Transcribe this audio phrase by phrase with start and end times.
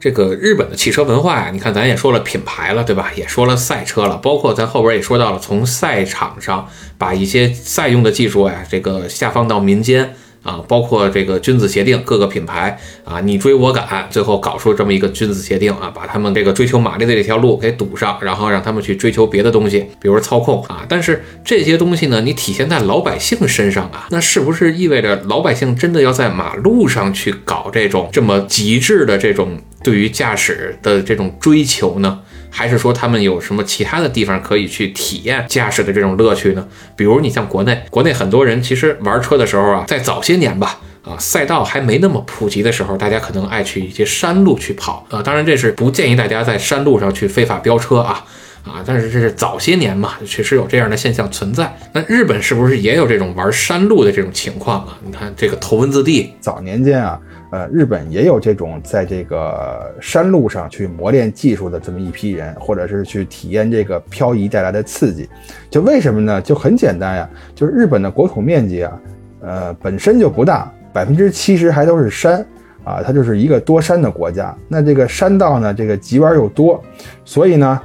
[0.00, 3.12] 这个日本的汽车文化呀，你看咱也说了品牌了，对吧？
[3.14, 6.66] 也说了赛车了，包括咱后边也说到了，从赛场上
[6.96, 10.16] 把一些赛用的技术呀，这个下放到民间。
[10.42, 20.84] 啊，包括这个君子协定，各个品牌啊，你追我赶，最后搞出这么一个君子协定啊，把他们这个追求马力的这条路给堵上，然后让他们去追求别的东西，比如操控啊。
[20.88, 32.20] 但是这些东西呢，你体现在老百姓身上啊，那是不是意味着老百姓真的要在马路上去搞这种这么极致的这种对于驾驶的这种追求呢？
[32.50, 36.66] 还是说他们有什么其他的地方可以去体验驾驶的这种乐趣呢？
[36.96, 45.22] 比如你像国内，国内很多人其实玩车的时候啊，在早些年吧，啊赛道还没那么普及的时候，大家可能爱去一些山路去跑啊。
[45.22, 48.24] 当然这是不建议大家在山路上去非法飙车啊
[48.64, 48.82] 啊！
[48.84, 51.74] 但是这是早些年嘛，确实有这样的现象存在。
[51.94, 54.98] 那日本是不是也有这种玩山路的这种情况啊？
[55.04, 57.18] 你看这个头文字 D 早年间啊。
[57.50, 65.28] 呃，日本也有这种在这个山路上去磨练技术的这么一批人，或者是去体验这个漂移带来的刺激。
[65.68, 66.40] 就为什么呢？
[66.40, 69.00] 就很简单呀，就是日本的国土面积啊，
[69.40, 72.44] 呃，本身就不大，百分之七十还都是山
[72.84, 74.56] 啊，它就是一个多山的国家。
[74.68, 76.82] 那这个山道呢，这个急弯又多，
[77.24, 77.80] 所以呢。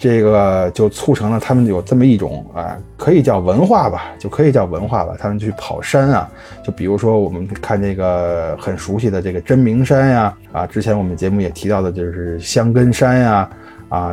[0.00, 5.14] 这个就促成了他们有这么一种啊，可以叫文化吧，就可以叫文化吧。
[5.18, 6.26] 他们去跑山啊，
[6.64, 13.48] 就比如说我们看这个很熟悉的这个真名山呀，啊，之前我们节目也提到的就是香根山呀。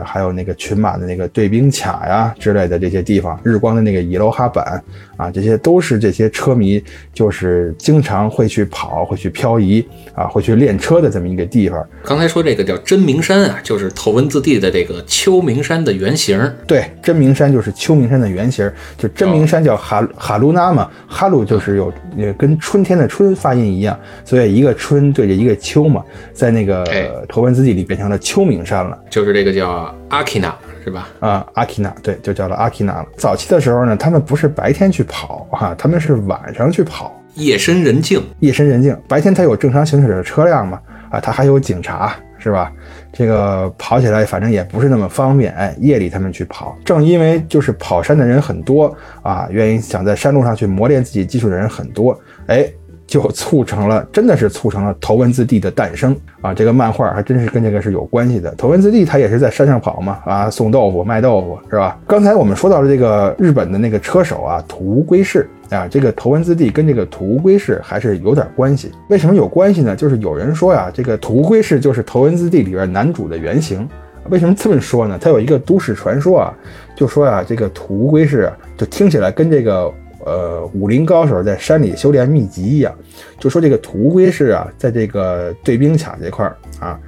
[0.04, 4.84] 还有那个群马的那个对兵卡呀之类的这些地方，日光的那个伊罗哈板
[5.16, 11.88] 啊，这些都是这些车迷就是经常会去跑、会去漂移啊、会去练车的这么一个地方。
[12.04, 16.42] 刚才说这个叫真名山啊，就是头文字 D 的这个秋名山的原型。
[16.66, 21.94] 对，真名山就是秋名山的原型，就真名山叫哈哈鲁纳嘛，哈鲁就是有
[22.36, 26.04] 跟春天的春发音一样，所以一个春对着一个秋嘛，
[26.34, 29.67] 在那个头文字 D 里变成了秋名山了，就是这个叫。
[29.68, 31.10] 叫阿基纳是吧？
[31.20, 33.06] 啊，阿基纳，对，就叫了阿基纳了。
[33.18, 38.98] 早期的时候呢，他们不是白天去跑哈，他们是晚上去跑，夜深人静，夜深人静。
[39.08, 40.80] 白天他有正常行驶的车辆嘛，
[41.12, 42.72] 啊，他还有警察是吧？
[43.12, 52.66] 这个跑起来反正也不是那么方便，哎，夜里他们去跑，正因为就是跑山的人很多啊，愿意想在山路上去磨练自己技术的人很多，哎。
[53.08, 56.54] 就促成了，真的是促成了头文字 D 的诞生啊！
[56.54, 58.54] 这个漫画还真是跟这个是有关系的。
[58.56, 61.98] 头文字 D 他也是在山上跑嘛，啊，送豆腐卖豆腐是吧？
[62.06, 68.92] 刚才我们说到了这个日本的那个车手啊，土屋圭市啊，这个头文字 D 跟这个土屋圭市还是有点关系。
[69.08, 69.96] 为什么有关系呢？
[69.96, 73.88] 就是有人说呀，这个土屋圭市就是头文字 D 里边男主的原型。
[74.30, 75.18] 为什么这么说呢？
[75.18, 76.54] 他有一个都市传说啊，
[76.94, 79.90] 就说呀，这个土屋圭市就听起来跟这个。
[80.28, 82.94] 呃，武林高手在山里修炼秘籍一样，
[83.40, 87.00] 就说这个土乌龟是啊，在这个对兵卡这块儿啊，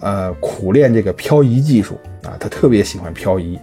[0.00, 3.58] 呃，苦练这个漂移技术啊，他特别喜欢漂移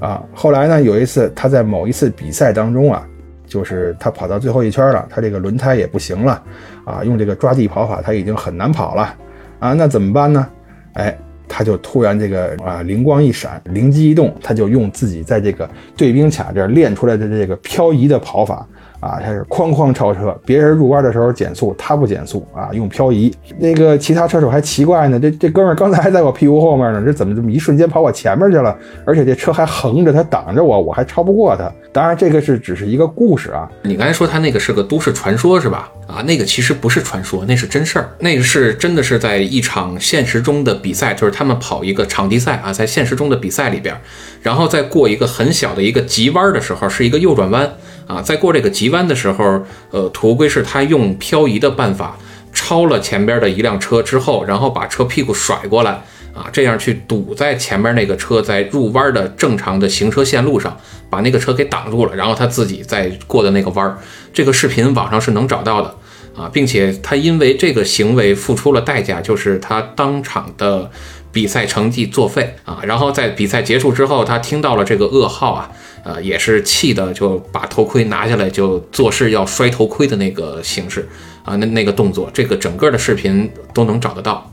[0.00, 0.22] 啊。
[0.34, 3.06] 后来呢，有一次他在某一次比赛当中啊，
[3.46, 6.42] 就是他跑到最后一圈了，他这个轮胎也不行了
[6.84, 9.14] 啊，用这个抓地跑法他已经很难跑了
[9.60, 10.46] 啊，那怎么办呢？
[10.94, 11.16] 哎。
[11.58, 18.64] 他就突然这个啊灵光一闪，灵机一动，他就用自己在这个对兵卡这儿练出来的这个漂移的跑法。
[19.00, 23.32] 啊，他是哐哐超车，别人入弯的时候减速，他不减速啊，用漂移。
[23.58, 28.76] 那个其他车手还奇怪呢，这这哥们儿刚才还在我屁股后面呢，这怎么这么一瞬间跑我前面去了？
[29.04, 31.72] 而且这车还横着，他挡着我，我还超不过他。
[31.92, 33.70] 当然，这个是只是一个故事啊。
[33.82, 35.90] 你刚才说他那个是个都市传说，是吧？
[36.06, 38.08] 啊，那个其实不是传说，那是真事儿。
[38.18, 43.94] 那个是真的是在一场现实中的比赛，就是他们跑一个场地赛啊，在现实中的比赛里边，
[44.42, 47.70] 然后再过一个很小的一个急弯的时候，是一个右转弯。
[48.08, 52.16] 啊，在过这个急弯的时候，呃，土乌龟是他用漂移的办法
[52.54, 55.90] 超了前边的一辆车之后，然后把车屁股甩过来，
[56.34, 60.74] 啊，这样去堵在前面那个车在入弯的正常的行车线路上，
[61.10, 63.98] 把那个车给挡住了，然后他自己再过的那个弯儿。
[64.32, 65.94] 这个视频网上是能找到的，
[66.34, 70.90] 啊，并且他因为这个行为付出了代价，就是他当场的
[71.30, 72.80] 比赛成绩作废啊。
[72.84, 75.70] 然后在比赛结束之后，他听到了这个噩耗啊。
[76.02, 81.06] 呃，也是气的，就把头盔拿下来，就做事要摔头盔的那个形式
[81.44, 84.50] 啊，那那个动作，这个整个的视频都能找得到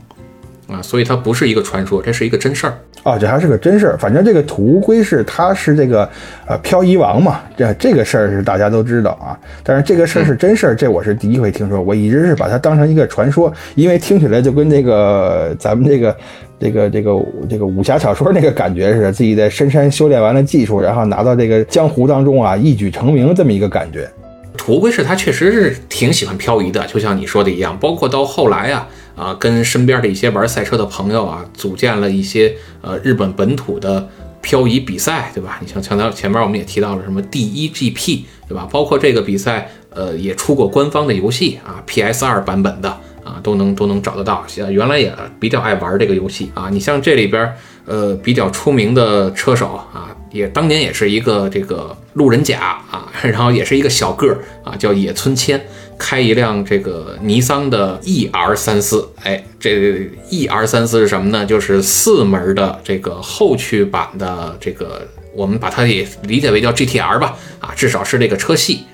[0.68, 3.96] 啊，所以它不是一个传说，这是一个真事儿啊，这还是个真事儿。
[3.96, 6.08] 反正这个土乌龟是他是这个
[6.46, 16.16] 呃漂移王嘛，这这个事儿是大家都知道啊，但是这个事儿是真事儿，这我是第一回听说，我一直是把它当成一个传说，因为听起来就跟这个咱们这个。
[16.58, 17.12] 这个这个
[17.48, 24.10] 这个武侠小说那个感觉是自己在深山修炼完了技术，然后拿到这个江湖当中啊，一举成名这么一个感觉。
[24.56, 34.08] 土龟是他确实是挺喜欢漂移的，就像你说的一样，包括到后来啊啊，跟身边的一些玩赛车的朋友啊，组建了一些呃日本本土的
[34.40, 35.58] 漂移比赛，对吧？
[35.60, 38.66] 你像像咱前面我们也提到了什么第一 GP，对吧？
[38.72, 44.46] 包括这个比赛，呃，也出过官方的游戏啊，PS 二版本的啊，都能都能找得到。
[44.70, 46.68] 原来也比较爱玩这个游戏啊。
[46.70, 47.52] 你像这里边
[47.84, 55.60] 呃比较出名的车手啊，也当年也是一个这个路人甲啊， 然后也是一个小个儿啊，叫野村谦。
[55.98, 61.46] 开一辆这个尼桑的 E R 三四，哎，这 E R 三四是什么呢？
[61.46, 65.00] 就是四门的这个后驱版的这个，
[65.34, 68.84] 我们把它也理解为叫 G T R 吧，啊，至少是这个车系，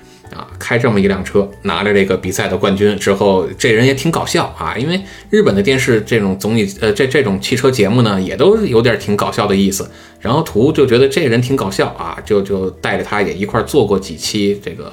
[0.63, 9.91] 开这么一辆车，拿着这个比赛的冠军之后，这人也挺搞笑啊，因为日本的电视这种综艺，呃，这这种汽车节目呢，也都有点挺搞笑的意思。
[10.21, 14.89] 然后图就觉得这人挺搞笑啊，就就带着他也一块做过几期这个。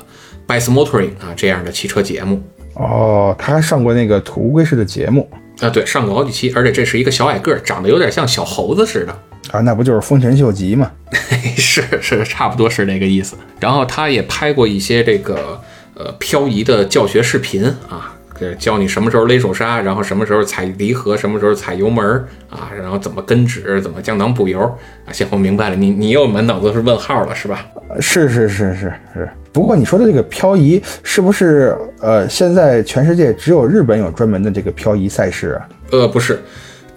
[0.49, 2.43] Best Motoring 啊，这样的汽车节目
[2.75, 5.31] 哦，他还上过那个土乌龟式的节目
[5.61, 9.17] 啊，对，上过好几期，而且这是一个小矮个儿，长得有点像小猴子似的
[9.53, 10.91] 啊，那不就是丰臣秀吉吗？
[11.57, 13.37] 是是，差不多是那个意思。
[13.59, 15.61] 然后他也拍过一些这个
[15.95, 18.17] 呃漂移的教学视频啊。
[18.59, 22.03] 教你什么时候勒手刹，然后什么时候踩离合，什么时候踩油门
[22.49, 24.61] 啊，然后怎么跟指，怎么降档补油
[25.05, 25.13] 啊。
[25.13, 27.67] 行，我明白了，你你又满脑子是问号了，是吧？
[28.01, 29.29] 是是是是是。
[29.53, 35.69] 不过你说的这个漂移，是不是呃，现在全世界只有日本有专门的这个漂移赛事啊？
[35.91, 36.43] 呃，不是，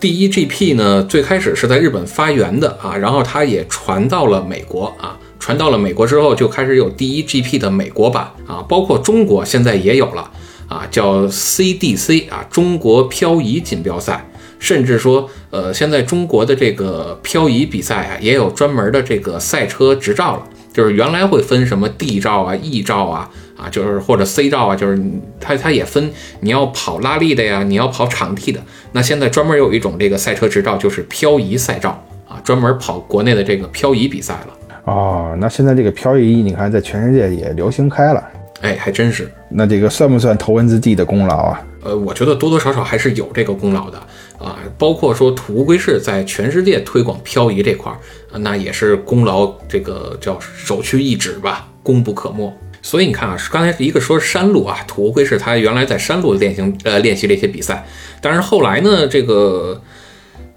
[0.03, 10.29] 第一 GP 呢，最开始是在日本发源的啊，然后它也传到了美国啊，传到了美国之后，就开始有第一 GP 的美国版啊，包括中国现在也有了。
[10.67, 14.29] 啊，叫 CDC 啊，中国漂移锦标赛，
[14.59, 20.43] 甚至说，呃，现在中国的这个漂移比赛啊，也有专门的这个赛车执照了。
[20.73, 25.01] 就是原来会分什么 D 照啊、E 照啊，啊，就是或者 C 照啊，就是
[25.39, 28.59] 它它也分你要跑拉力的呀，你要跑场地的。
[28.91, 34.47] 那现在专门有一种这个赛车执照，就是漂移赛照啊，专门跑国内的这个漂移比赛了。
[34.85, 38.23] 哦，那现在这个漂移，你看在全世界也流行开了。
[38.61, 39.31] 哎，还真是。
[39.49, 41.61] 那这个算不算头文字 D 的功劳啊？
[41.83, 43.97] 呃，我觉得多多少少还是有这个功劳的
[44.37, 44.57] 啊。
[44.77, 47.97] 包括说土乌龟市在全世界推广漂移这块儿，
[48.39, 52.51] 那也是功劳，这个叫首屈一指吧，功不可没。
[52.83, 57.87] 所以你看啊，刚才一个说山路啊，土乌龟市它原来在山路练习呃练习这些比赛，
[58.21, 59.81] 但是后来呢，这个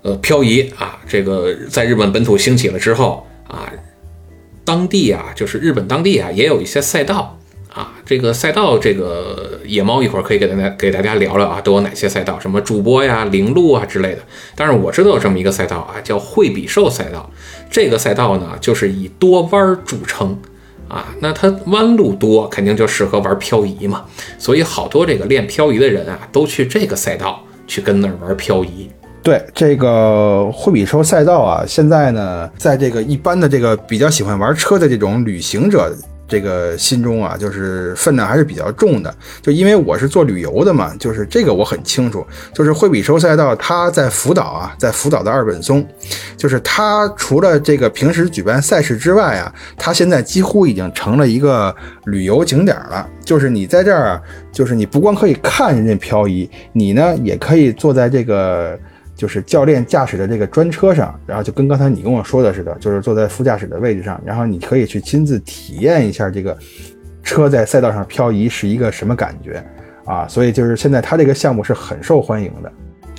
[0.03, 3.73] 呃漂移啊，这个在日本本土兴起了之后啊，
[4.67, 7.39] 当地啊，就是日本当地啊，也有一些赛道。
[7.69, 12.41] 啊，这个赛道，这个野猫一会儿可以给大家给大家聊聊啊，都有哪些赛道？
[12.41, 14.23] 什么主播呀、零路啊之类的。
[14.55, 17.31] 但是我知道有这么一个赛道啊，叫惠比寿赛道。
[17.71, 20.41] 这个赛道呢，就是以多弯著称
[20.89, 21.15] 啊。
[21.21, 24.05] 那它弯路多，肯定就适合玩漂移嘛。
[24.39, 28.91] 所以好多这个练漂移的人啊，都去这个赛道去跟那儿玩漂移。
[29.23, 35.93] 对，这个惠比寿赛道啊，现在呢，在这个一般的这个比较喜欢玩车的这种旅行者。
[36.29, 39.15] 这个心中啊，就是分量还是比较重的。
[39.41, 42.27] 就因为我是做旅游的嘛，就是这个我很清楚。
[42.53, 45.87] 就是惠比寿赛道，它在福岛啊，在福岛的二本松，
[46.37, 51.75] 就是它除了这个平时举办赛事之外啊，它现在几乎已经成了一个
[52.05, 53.09] 旅游景点了。
[53.25, 58.79] 就是你在这儿啊，就是你不光可以看人家漂移，你呢也可以坐在这个。
[59.17, 66.57] 就是教练驾驶的这个专车上，然后就跟刚才你跟我说的似的，就是坐在副驾驶的位置上，然后你可以去亲自体验一下这个
[67.23, 69.65] 车在赛道上漂移是一个什么感觉
[70.05, 70.29] 啊！
[70.29, 72.71] 所以就是现在它这个项目是很受欢迎的，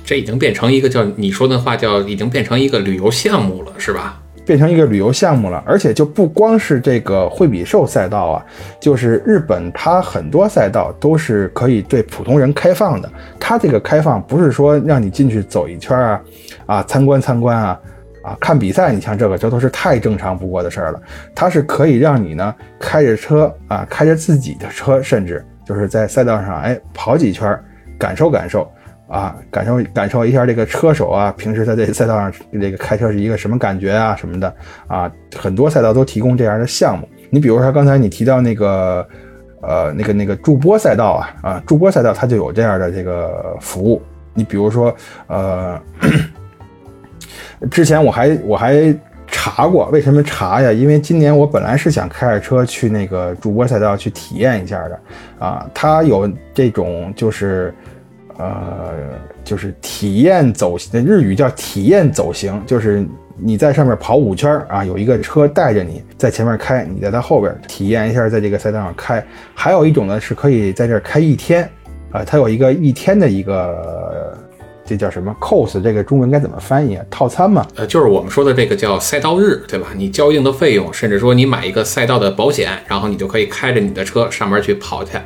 [0.04, 4.22] 这已经变成一个叫你说的话叫已经变成一个旅游项目了，是吧？
[4.48, 8.46] 变成一个旅游项目了，而且就不光是这个惠比寿赛道啊，
[8.80, 13.12] 就是日本它很多赛道都是可以对普通人开放的。
[13.38, 16.20] 它这个开放不是说让你进去走一圈啊，
[16.64, 17.78] 啊参观参观啊，
[18.22, 21.02] 啊看比赛，你像这个这都是太正常不过的事儿了。
[21.34, 27.54] 它是可以让你呢开着车啊，开着自己的车，甚至就是在赛道上哎跑几圈，
[27.98, 28.66] 感受感受。
[29.08, 34.54] 啊，感受感受一下这个车手啊，平时在这赛道上这个开车是一个什么感觉啊什么的
[34.86, 37.08] 啊，很多赛道都提供这样的项目。
[37.30, 39.08] 你比如说刚才你提到那个
[39.62, 44.02] 呃那个那个助播赛道啊啊，助播赛道它就有这样的这个服务。
[44.34, 44.94] 你比如说
[45.26, 45.80] 呃，
[47.70, 48.94] 之前我还我还
[49.26, 50.70] 查过，为什么查呀？
[50.70, 55.00] 因为今年我本来是想开着车去那个助播赛道去体验一下的
[55.38, 57.74] 啊，它有这种就是。
[58.38, 58.92] 呃，
[59.42, 63.04] 就是体验走，日语叫体验走行，就是
[63.36, 69.24] 你在上面跑五圈啊，有一个车带着你在前面开，你在它后边体验一下在这个赛道上开。
[69.54, 71.68] 还有一种呢，是可以在这儿开一天，
[72.12, 74.38] 啊，它有一个一天的一个
[74.84, 75.82] 这叫什么 cos？
[75.82, 77.04] 这个中文该怎么翻译啊？
[77.10, 77.66] 套餐嘛？
[77.74, 79.88] 呃，就是我们说的这个叫赛道日，对吧？
[79.96, 85.18] 你交应的费用，甚至说你买一个赛道的保险，然后你就可以开着你的车上面去跑去。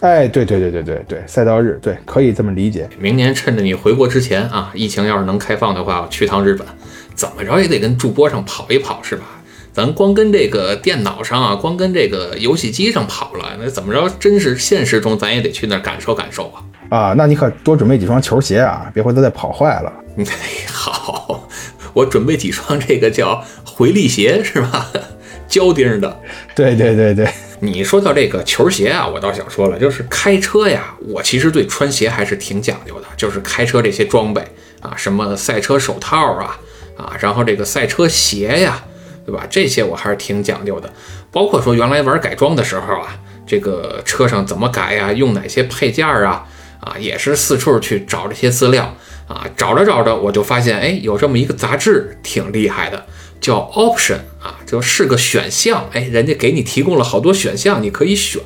[0.00, 2.88] 哎，对对对对对对，赛道日，对，可以这么理解。
[2.98, 6.66] 明年趁着你回国之前啊，疫情要是能开放的话，去趟日本，
[7.14, 9.24] 怎么着也得跟驻播上跑一跑，是吧？
[9.72, 14.08] 咱光跟这个电脑上啊，光跟这个游戏机上跑了，那怎么着？
[14.18, 16.50] 真是现实中咱也得去那儿感受感受
[16.88, 16.98] 啊！
[16.98, 19.92] 啊，那你可多准备几双球鞋啊，别回头再跑坏了。
[20.16, 20.24] 哎，
[20.72, 21.46] 好，
[21.92, 24.88] 我准备几双这个叫回力鞋，是吧？
[25.46, 26.20] 胶钉的。
[26.54, 27.28] 对对对对。
[27.62, 34.42] 你说到这个球鞋啊，我倒想说了，就是开车呀，我其实对穿鞋还是挺讲究的，就是开车这些装备
[34.80, 36.58] 啊，什么赛车手套啊，
[36.96, 38.82] 啊，然后这个赛车鞋呀，
[39.26, 39.46] 对吧？
[39.50, 40.90] 这些我还是挺讲究的。
[41.30, 43.14] 包括说原来玩改装的时候啊，
[43.46, 46.46] 这个车上怎么改呀，用哪些配件啊，
[46.80, 48.96] 啊，也是四处去找这些资料
[49.28, 53.04] 啊，找着找着我就发现，哎，有这么一个杂志挺厉害的。
[53.40, 58.40] 叫 option 啊，就是个选项，哎，人家给你提供了好多选项，你可以选，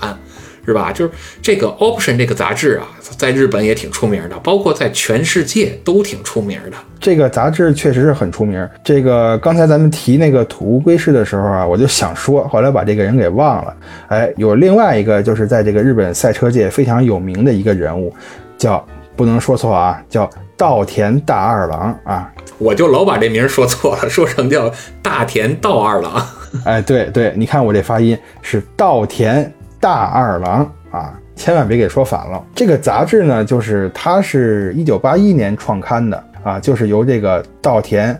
[0.64, 0.92] 是吧？
[0.92, 1.10] 就是
[1.42, 2.86] 这个 option 这个杂志啊，
[3.18, 6.76] 在日本也挺出名的，包括在全世界都挺出名的。
[7.00, 8.66] 这个杂志确实是很出名。
[8.82, 13.76] 这个刚才咱们提那个土屋圭市的时候啊，我就想说，后来把这个人给忘了。
[14.08, 18.14] 哎，有另外一个就是在这个日本赛车界非常有名的一个人物，
[18.56, 18.82] 叫
[19.14, 22.30] 不能说错啊，叫稻田大二郎啊。
[22.58, 24.70] 我就老把这名说错了， 说成叫
[25.02, 26.24] 大田道二郎。
[26.64, 32.40] 哎，对对，你看我这发音是稻田大二郎啊，千万别给说反了。
[32.54, 38.16] 这个杂志呢，就是它是一九八一年创刊的啊，就是由这个稻田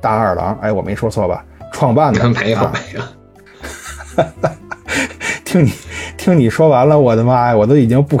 [0.00, 1.44] 大二郎，哎，我没说错吧？
[1.72, 2.28] 创办的。
[2.30, 3.02] 没 有没有。
[5.44, 5.72] 听你
[6.16, 8.20] 听你说完了，我的妈呀，我都已经不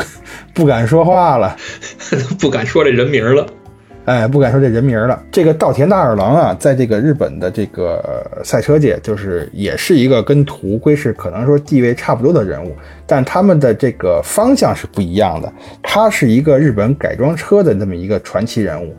[0.58, 1.56] 不敢说话了，
[2.40, 3.46] 不敢说这人名了。
[4.06, 5.22] 哎，不敢说这人名了。
[5.30, 12.74] 这个稻田大二郎啊，在这个日本的这个赛车界，就是也是一个跟土龟是可能说地位差不多的人物，
[13.06, 15.52] 但他们的这个方向是不一样的。
[15.80, 18.92] 他是一个日本改装车的这么一个传奇人物，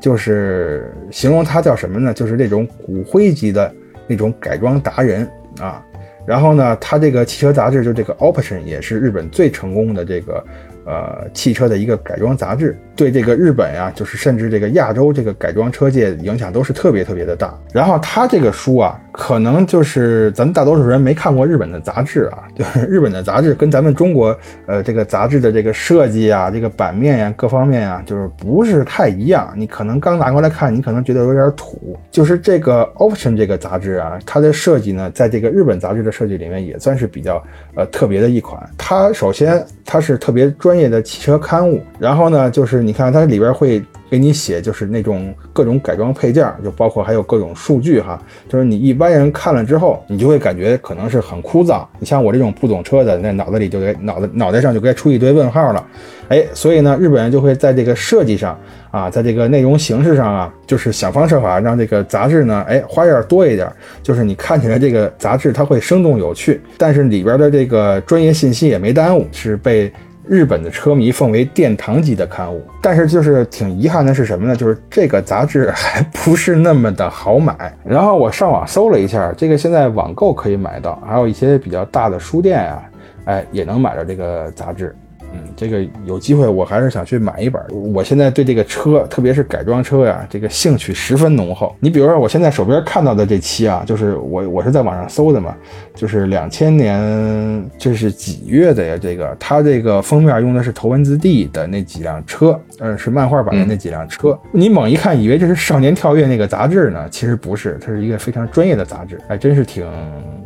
[0.00, 2.14] 就是形容他叫什么呢？
[2.14, 3.70] 就是那种骨灰级的
[4.06, 5.28] 那种改装达人
[5.60, 5.84] 啊。
[6.24, 10.42] 然后呢，他这个汽车杂志就这个 Option 也是日本最成功的这个。
[10.84, 17.56] 呃，汽车的一个改装杂志，对这个日本呀，就是甚至这个亚洲这个改装车界影响都是特别特别的大。
[17.72, 29.52] 然后他这个书啊，可能就是咱们大多数人没看过日本的杂志啊， 就是日本的杂志跟咱们中国呃这个杂志的这个设计啊，这个版面呀，各方面啊，就是不是太一样。
[29.56, 31.96] 你可能刚拿过来看，你可能觉得有点土。
[32.10, 37.42] 就是这个 Option 这个杂志啊，它的设计呢，在这个日本杂志的设计里面也算是比较
[37.74, 38.62] 呃特别的一款。
[38.76, 40.42] 它首先它是特别。
[40.58, 48.22] 专业的汽车刊物，然后呢，就是你看它里边会给你写，就是那种各种改装配件，就包括还有各种数据哈。
[48.46, 51.82] 就是你一般人看了之后，你就会感觉可能是很枯燥。
[51.98, 55.82] 你像我这种不懂车的，那脑子里就该脑子脑袋上就该出一堆问号了。
[56.28, 58.54] 哎，所以呢，日本人就会在这个设计上
[58.90, 63.66] 啊，在这个内容形式上啊，就是想方设法让这个杂志呢，哎，花样多一点。
[64.02, 69.90] 就是你看起来这个杂志它会生动有趣，但是里边的这个专业信息也没耽误，是被。
[70.26, 74.54] 日本的车迷奉为殿堂级的刊物，但是就是挺遗憾的是什么呢？
[74.54, 77.72] 就是这个杂志还不是那么的好买。
[77.84, 82.82] 然后我上网搜了一下，这个现在网购可以买到，还有一些比较大的书店啊，
[83.24, 84.94] 哎，也能买到这个杂志。
[85.32, 87.60] 嗯，这个有机会我还是想去买一本。
[87.70, 91.74] 我现在对这个车，特别是改装车呀，这个兴趣十分浓厚。
[91.80, 95.56] 你比如说，我现在手边看到的这期啊，就是我我是在网上搜的嘛，
[95.94, 98.98] 就是两千年这是几月的呀？
[99.00, 104.38] 这个它这个封面用的是头文字 D 的那几辆车，呃，是漫画版的那几辆车。
[104.52, 109.86] 你猛一看，以为这是《少年跳跃》那个杂志呢，其实不是，它是一个非常专业的杂志，还真是挺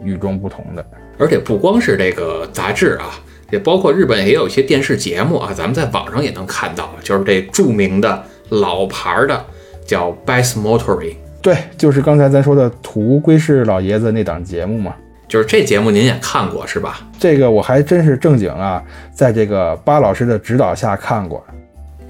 [0.03, 0.85] 与众不同的。
[1.19, 3.19] 而且不光是这个杂志啊。
[3.51, 9.45] 也包括日本也有一些电视节目啊，咱们在网上也能看到，就是这著名的老牌的
[9.87, 14.95] 叫 Best Motoring，对，就是刚才咱说的土屋圭市老爷子那档节目嘛，
[15.29, 17.01] 就是这节目您也看过是吧？
[17.19, 18.83] 这个我还真是正经啊，
[19.15, 21.45] 在这个巴老师的指导下看过。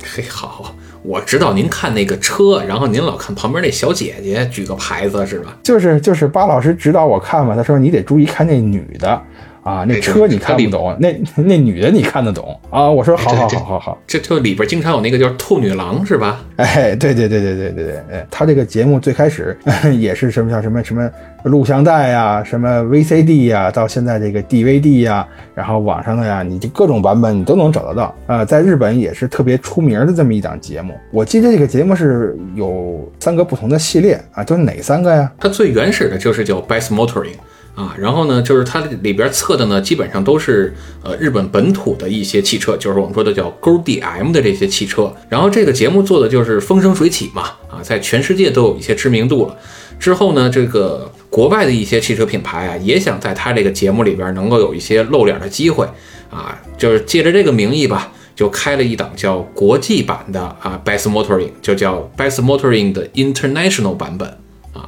[0.03, 5.57] 嘿，好，我指导您看那个车，然后您老看旁边那小姐姐举个牌子是吧？
[5.63, 9.23] 就是就是巴老师指导我看嘛，他说你得注意看那女的。
[9.67, 12.89] 啊，那车你看不懂，那那女的你看得懂啊。
[12.89, 16.41] 我说好好好好好，这就里边经常有那个叫兔女郎是吧？
[16.55, 19.59] 哎，对对对对对对对，哎，他这个节目最开始
[19.99, 21.11] 也是什么叫什么什么
[21.43, 28.15] 录像带呀，什么 VCD 呀，到现在这个 DVD 呀，然后网上的呀，你这各种版本你都能找得到。
[28.29, 30.95] 呃，在日本也是特别出名的这么一档节目。
[31.11, 35.33] 我记得这个节目是有三个不同的系列啊，就是哪三个呀？
[35.41, 37.35] 它最原始的就是叫 Best Motoring。
[37.77, 45.15] 啊，然后呢，就是它里边测的呢，基本上都是呃日本本土的一些汽车，就是我们说的叫勾 DM 的这些汽车。
[45.29, 49.55] 然后这个节目做的就是风生水起嘛，啊，在全世界都有一些知名度了。
[49.99, 55.87] 之后呢，这个国外的一些汽车品牌啊，也想在它这个节目里边能够有一些露脸的机会，
[56.31, 64.39] 啊，就是借着这个名义吧，就开了一档叫国际版的啊 Best Motoring，就叫 Best Motoring 的 International 版本，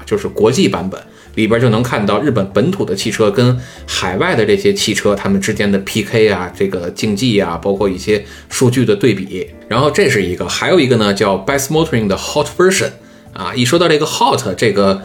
[0.06, 1.00] 就是国际版本。
[1.34, 9.48] 里边就能看到日本本土的汽车跟海外的这些汽车，它们之间的 PK 啊，这个竞技啊，包括一些数据的对比。
[9.68, 12.90] 然后这是一个，还有一个呢，叫 Best Motoring 的 Hot Version
[13.32, 13.54] 啊。
[13.54, 15.00] 一说到这个 Hot，这个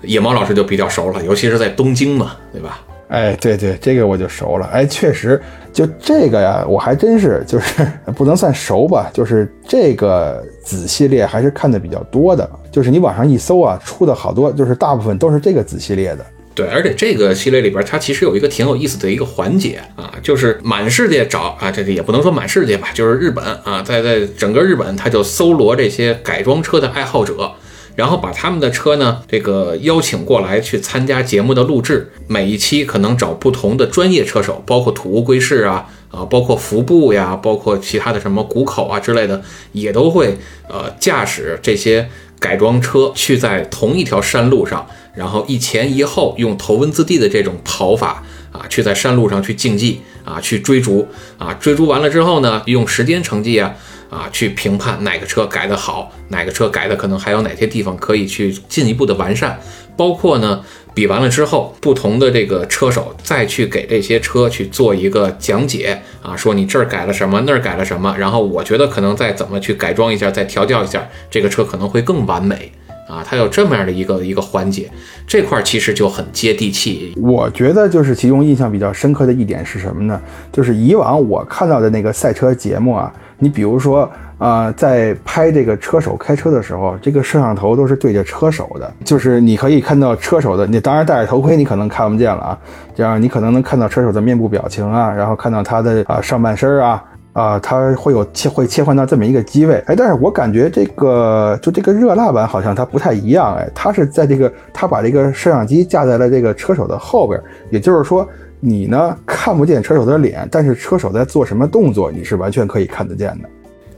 [0.00, 2.80] 野猫老师就比较熟了，尤其是在东京嘛，对吧？
[3.08, 4.66] 哎，对对，这个我就熟了。
[4.72, 5.40] 哎，确实，
[5.72, 7.86] 就这个呀，我还真是就是
[8.16, 12.48] 不能算熟吧，就是这个子系列还是看的比较多的。
[12.72, 16.26] 就是你网上一搜啊，出的好多，就是大部分都是这个子系列的。
[16.52, 27.52] 对，而且这个系列里边，它其实有一个挺有意思的一个环节啊，就是满世界找啊，这个也不能说满世界吧，就是日本啊，在在整个日本，他就搜罗这些改装车的爱好者。
[27.96, 32.12] 然后把他们的车呢，这个邀请过来去参加节目的录制。
[32.28, 40.36] 每一期可能找不同的专业车手，包括土屋圭市啊，啊，包括服部呀，包括其他的什么谷口啊之类的，也都会
[40.68, 48.22] 呃驾驶这些改装车去在同一条山路上，然后一前一后用头文字 D 的这种跑法
[48.52, 53.74] 啊，去在山路上去竞技啊，去追逐啊，追逐完了之后呢，用时间成绩啊。
[54.08, 59.60] 啊，去评判哪个车改的好，哪个车改的可能还有哪些地方可以去进一步的完善，
[59.96, 72.72] 包括呢，比完了之后，不同的这个车手再去给这些车去做一个讲解啊，说你这儿改了什么，那儿改了什么，然后我觉得可能再怎么去改装一下，再调教一下，这个车可能会更完美。
[73.06, 74.90] 啊，它有这么样的一个一个环节，
[75.26, 77.14] 这块其实就很接地气。
[77.20, 80.20] 我觉得就是其中印象比较深刻的一点是什么呢？
[80.52, 83.12] 就是以往我看到的那个赛车节目啊。
[83.38, 92.58] 你比如说，呃，在拍这个车手开车的时候，这个摄像头都是对着车手的，就是你可以看到车手的，你当然戴着头盔，你可能看不见了啊，
[92.94, 97.04] 这样你可能能看到车手的面部表情啊，然后看到他的啊上半身啊，
[97.36, 107.38] 啊，它会有切会切换到这么一个机位，哎，但是我感觉这个就这个热辣版好像它不太一样，哎，它是在这个它把这个摄像机架在了这个车手的后边，
[107.70, 108.26] 也就是说。
[108.58, 113.48] 你呢看不见车手的脸，但是车手在做什么动作，你是完全可以看得见的。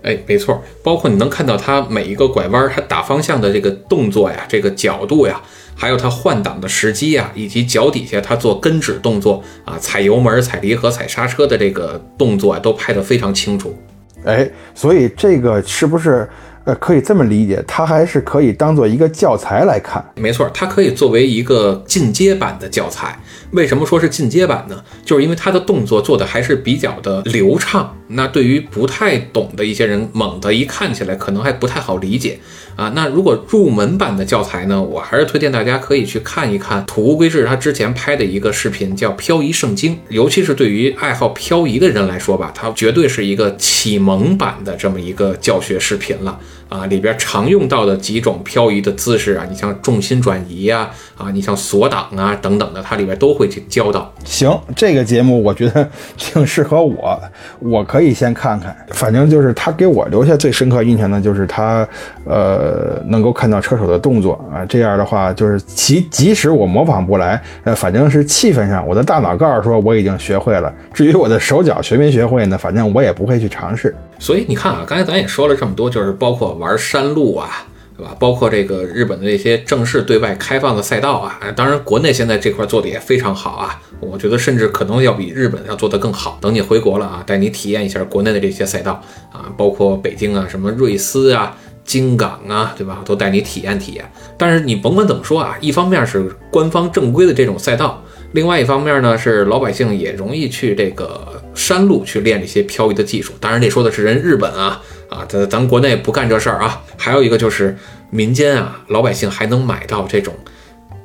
[0.03, 5.41] 哎，没错，包括你能看到他每一个拐弯，他打方向的这个动作呀，这个角度呀，
[5.81, 13.79] 还有他换挡的时机啊，以及脚底下他做跟指动作啊，踩油门、踩离合、踩刹车的这个动作啊，都拍得非常清楚。
[14.25, 16.29] 哎，所以这个是不是？
[16.65, 20.05] 呃，可以这么理解，它还是可以当做一个教材来看。
[20.17, 23.19] 没错，它可以作为一个进阶版的教材。
[23.53, 24.85] 为什么说是进阶版呢？
[25.03, 27.97] 就是因为它的动作做的还是比较的流畅。
[28.09, 32.39] 那对于不太懂的一些人，猛的一看起来可能还不太好理解
[32.79, 32.93] 啊。
[32.95, 39.95] 那如果入门版的教材呢，我还是推荐大家可以去看一看土屋圭治他之前拍的一个视频，叫《漂移圣经》。
[40.09, 46.39] 尤其是对于爱好漂移的人来说吧，它绝对是一个启蒙版的这么一个教学视频了。
[46.69, 54.13] 啊，里边常用到的几种漂移的姿势啊，你像重心转移呀，啊，你像锁档啊等等的，它里边都会去教到。
[54.23, 55.89] 行，这个节目我觉得
[56.19, 57.19] 挺适合我，
[57.61, 58.77] 我可以先看看。
[58.91, 61.89] 反正就是他给我留下最深刻印象的，就是他，
[62.27, 70.73] 呃，呃能够看到车手的动作啊，这样的话，就是其即使我模仿不来，呃，反正是气氛上，我的大脑告诉说我已经学会了。
[70.93, 73.95] 至于我的手脚学没学会呢，反正我也不会去尝试。
[74.19, 78.15] 所以你看啊，刚才咱也说了这么多，就是包括玩山路啊，对吧？
[78.19, 86.39] 包括这个日本的这些正式对外开放的赛道啊，当然国内现在这块做的也非常好啊，我觉得甚至可能要比日本要做得更好。
[86.41, 89.01] 等你回国了啊，带你体验一下国内的这些赛道
[89.33, 91.57] 啊，包括北京啊、什么瑞思啊、
[91.89, 93.01] 京港啊，对吧？
[93.03, 94.05] 都带你体验体验。
[94.37, 98.05] 但是你甭管怎么说啊，一方面是官方正规的这种赛道。
[98.33, 103.33] 另外一方面呢，是老百姓也容易去这个山路去练这些漂移的技术。
[103.41, 106.83] 当然，这说的是人日本啊啊，咱咱国内不干这事儿啊。
[106.99, 107.75] 还有一个就是
[108.11, 110.35] 民间啊，老百姓还能买到这种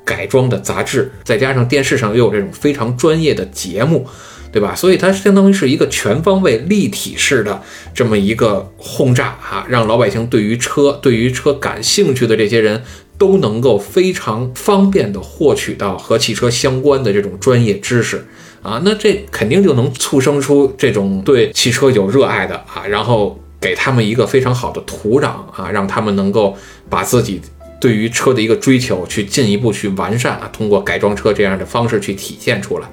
[0.04, 4.06] 改装的杂志，再加上电视上又有这种非常专业的节目，
[4.54, 4.76] 对吧？
[4.76, 7.60] 所以它相当于是一个全方位立体式的
[7.94, 12.84] 这么一个轰炸啊，让老百姓对于车、对于车感兴趣的这些人
[13.18, 18.26] 都能够非常方便的获取到和汽车相关的这种专业知识
[18.62, 18.80] 啊。
[18.86, 26.56] 那这肯定就能促生出这种对汽车有热爱的啊，然后给他们一个非常好的土壤啊，让他们能够
[26.88, 27.42] 把自己。
[27.82, 32.88] 对于车的一个追求，去进一步去完善啊，通过改装车这样的方式去体现出来，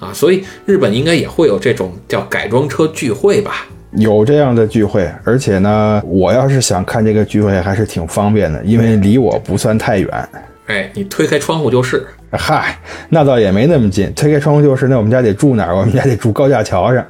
[0.00, 3.66] 啊，所以日本应该也会有这种叫改装车聚会吧？
[3.96, 10.28] 有这样的聚会，而且呢，我要是想看这个聚会，还是挺方便的，因为离我不算太远。
[10.66, 12.06] 哎，你推开窗户就是。
[12.32, 14.86] 嗨，那倒也没那么近，推开窗户就是。
[14.86, 15.76] 那我们家得住哪儿？
[15.76, 17.04] 我们家得住高架桥上。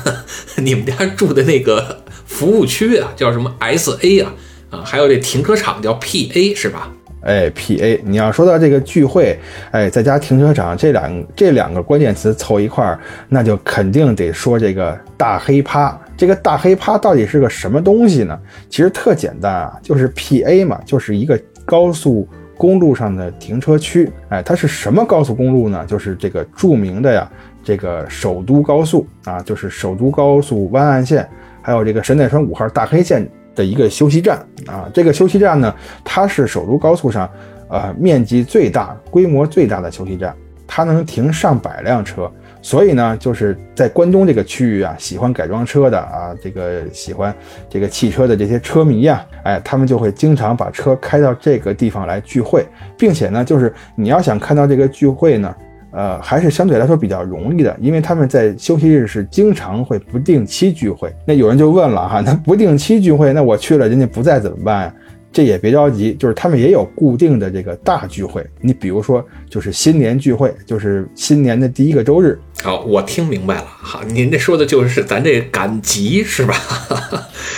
[0.56, 4.34] 你们家住的那个服务区啊，叫什么 S A 啊？
[4.68, 6.92] 啊，还有这停车场叫 P A 是吧？
[7.20, 9.38] 哎，P A，你要说到这个聚会，
[9.72, 15.98] 哎，在加停车场这两这两个关键词凑一块儿，那就肯定得说这个大黑趴。
[16.16, 18.38] 这个大黑趴到底是个什么东西呢？
[18.68, 24.10] 其实特简单啊，就是 P A 嘛，就是一个高速公路上的停车区。
[24.28, 25.84] 哎，它是什么高速公路呢？
[25.86, 27.30] 就是这个著名的呀，
[27.62, 31.28] 这个首都高速啊，就是首都高速湾岸线，
[31.62, 33.28] 还有这个神奈川五号大黑线。
[33.58, 37.28] 的一个休息站啊，这个休息站呢，它是首都高速上，
[37.68, 40.32] 呃，面积最大、规模最大的休息站，
[40.64, 42.30] 它能停上百辆车。
[42.62, 47.34] 所以呢，就是在关东这个区域啊，喜欢改装车的啊，这个喜欢
[47.68, 52.64] 这个汽车的这些车迷呀，哎，他们就会经常把车开到这个地方来聚会，
[52.96, 55.52] 并且呢，就是你要想看到这个聚会呢。
[55.90, 61.12] 呃，还是相对来说比较容易的，因为他们在休息日是经常会不定期聚会。
[61.26, 64.94] 那有人就问了哈，那不定期聚会，那我去了人家不在怎么办呀？
[65.30, 68.44] 这也别着急，就是他们也有固定的这个大聚会。
[68.62, 72.40] 你比如说，就是新年聚会，就是新年的第一个周日。
[72.62, 76.54] 好，我听明白了哈，您这说的就是咱这赶集是吧？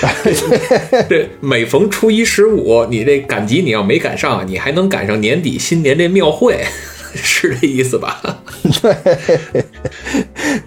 [1.08, 6.64] 这每逢初一十五，你这赶集你要没赶上，你还能赶上年底新年这庙会。
[7.14, 8.20] 是这意思吧？
[8.82, 9.64] 对，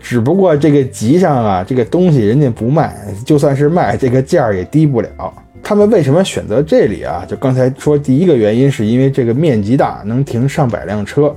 [0.01, 5.33] 只不过这个集上啊，这个东西人家不卖，就算是卖，这个价儿也低不了。
[5.63, 7.25] 他们为什么选择这里啊？
[7.27, 11.33] 就刚才说，第一个原因是因为这个面积大，能停上百辆车。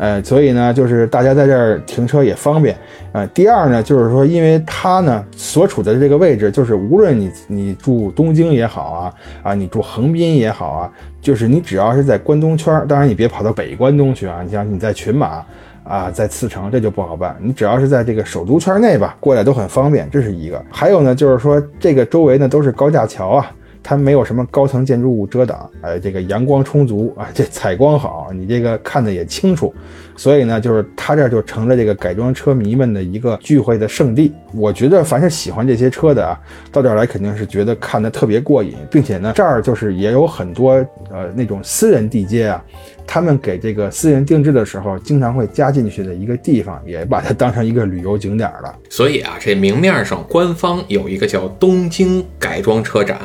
[0.00, 2.74] 呃，所以呢，就是大家在这儿停车也方便。
[3.12, 15.44] 呃，第二呢，就是说，因为它呢所处的这个位置，就是无论你你住东京也好啊，啊，你住横滨也好啊，就是你只要是在关东圈，当然你别跑到北关东去啊，你像你在群马
[15.84, 17.36] 啊，在次城这就不好办。
[17.38, 20.64] 你只要是在这个首都圈内吧，过来都很方便，这是一个。
[20.70, 23.52] 还有呢，就是说这个周围呢都是高架桥啊。
[23.82, 29.74] 它没有什么高层建筑物遮挡，哎，这个阳光充足啊，这采光好，你这个看的也清楚，
[30.16, 34.32] 所以呢，就是它这就成了这个改装车迷们的一个聚会的圣地。
[34.52, 36.38] 我觉得凡是喜欢这些车的啊，
[36.70, 40.72] 到这儿来肯定是觉得看的特别过瘾，并且呢，这儿就是也有很多
[41.10, 42.62] 呃那种私人地接啊，
[43.06, 48.74] 他们给这个私人定制的时候，经常会加进去的一个地方，也把它当成一个旅游景点了。
[48.90, 53.18] 所以啊，这明面上官方有一个叫东京改装车展。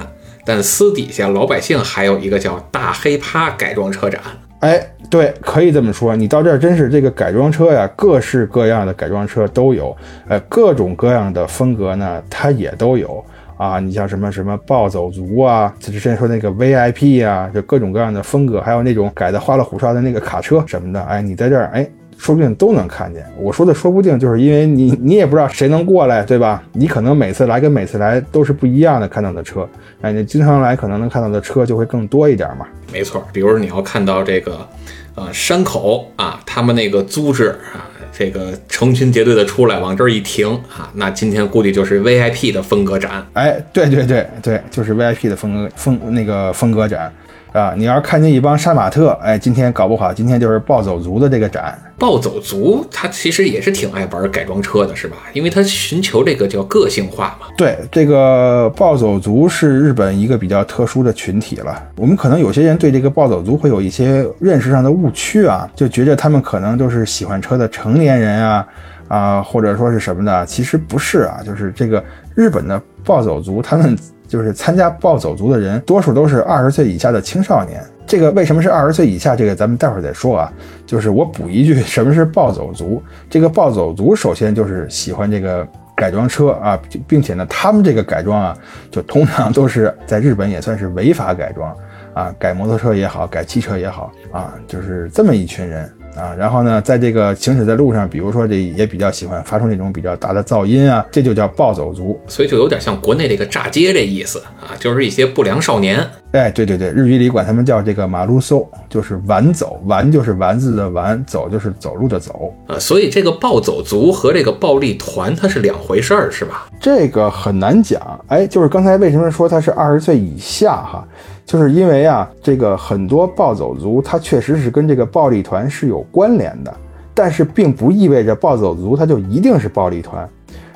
[0.45, 4.21] 但私底下老百姓还有一个叫大黑趴改装车展，
[4.59, 4.79] 哎，
[5.09, 6.15] 对，可以这么说。
[6.15, 9.95] 你到这儿真是这个改装车呀，各式各样的改装车都有，
[10.27, 13.23] 呃，各种各样的风格呢，它也都有
[13.57, 13.79] 啊。
[13.79, 21.87] 你像什么什么暴走族啊，之前说那个 VIP 啊，就各种各样的风格，还有那种改的花里胡哨的那个卡车什么的，哎，你在这儿，哎。
[22.17, 23.25] 说不定都能看见。
[23.37, 26.63] 我说的说不定，就是因为你你也不知道谁能过来，对吧？
[26.73, 29.67] 你可能每次来跟每次来都是不一样的看到的车，
[30.01, 32.65] 哎，你经常来可能能看到的车就会更多一点嘛。
[32.91, 34.67] 没错，比如你要看到这个，
[35.15, 43.25] 呃，山口啊，他们那个租制啊，这个成群结队的出来往这儿一停啊，那今天估计就是 VIP 的风格展。
[43.33, 47.11] 哎，对对对对，就是 VIP 的风格风那个风格展。
[47.55, 51.79] 啊，你要是看见一帮杀马特，哎，今天搞不好今天就是暴走族的这个展。
[51.97, 55.15] 暴走族他其实也是挺爱玩改装车的，是吧？
[55.31, 57.47] 因为他寻求这个叫个性化嘛。
[57.57, 61.81] 对，这个暴走族是日本一个比较特殊的群体了。
[61.95, 68.67] 我们可能有些人对这个暴走族会有一些认识上的误区啊，就觉着他们可能都是喜欢车的成年人啊，
[69.07, 72.03] 啊，或者说是什么的，其实不是啊，就是这个
[72.35, 73.97] 日本的暴走族他们。
[74.27, 77.83] 就是参加暴走族的人，多数都是二十岁以下的青少年。
[78.07, 79.35] 这个为什么是二十岁以下？
[79.35, 80.53] 这个咱们待会儿再说啊。
[80.85, 83.01] 就是我补一句，什么是暴走族？
[83.29, 88.57] 这个暴走族首先就是喜欢这个改装车啊，并且呢，他们这个改装啊，
[88.91, 91.75] 就通常都是在日本也算是违法改装
[92.13, 95.91] 啊，改摩托车也好，改汽车也好啊，就是这么一群人。
[96.15, 106.05] 啊，然后呢，在这个行驶在路上，比如说这也比较喜欢发出那种比较大的噪音啊，这就叫暴走族，所以就有点像国内这个炸街这意思啊，就是一些不良少年。
[106.31, 112.77] 哎，对对对，日语里管他们叫这个马路搜，就是玩走，玩就是丸子的玩，走就是走路的走啊。
[112.79, 116.67] 所以这个暴走族和这个暴力团它是两回事儿，是吧？
[116.79, 118.01] 这个很难讲。
[118.27, 121.07] 哎，就是刚才为什么说他是二十岁以下哈？
[121.45, 126.73] 就是因为啊，这个很多暴走族，他确实是跟这个暴力团是有关联的，
[127.13, 130.27] 但是并不意味着暴走族他就一定是暴力团，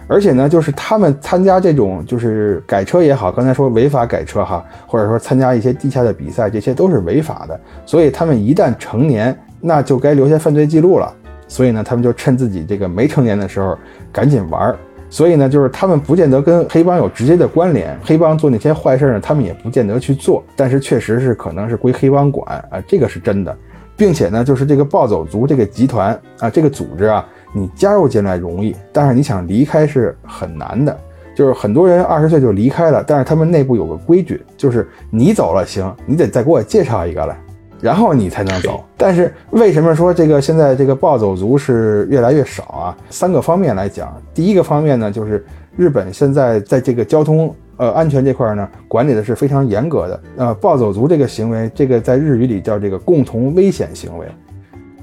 [0.07, 11.11] 而且呢，就是他们参加这种就是改车也好，刚才说违法改车哈，或者说参加一些地下的比赛，这些都是违法的，所以他们一旦成年，那就该留下犯罪记录了，
[11.47, 13.75] 所以呢，他们就趁自己这个没成年的时候
[14.11, 14.77] 赶紧玩儿。
[15.09, 23.57] 所以呢，就是他们不见得跟黑帮有直接的关联，黑帮做那些坏事呢，他们也不见得去做，但是确实是可能是归黑帮管啊，这个是真的，
[23.97, 30.95] 并且呢，就是这个暴走族这个集团啊，这个组织啊，你加入进来容易，但是你想离开是很难的，
[31.35, 37.35] 就是很多人二十岁就离开了，但是他们内部有个规矩，就是你走了行，你得再给我介绍一个来。
[37.81, 42.97] 然后你才能走， 但是为什么说这个现在这个暴走族是越来越少啊？
[43.09, 50.21] 三个方面来讲，第一个方面呢，就是日本现在在这个交通呃安全这块呢，管理的是非常严格的。
[50.37, 54.27] 呃，暴走族这个行为，这个在日语里叫这个共同危险行为。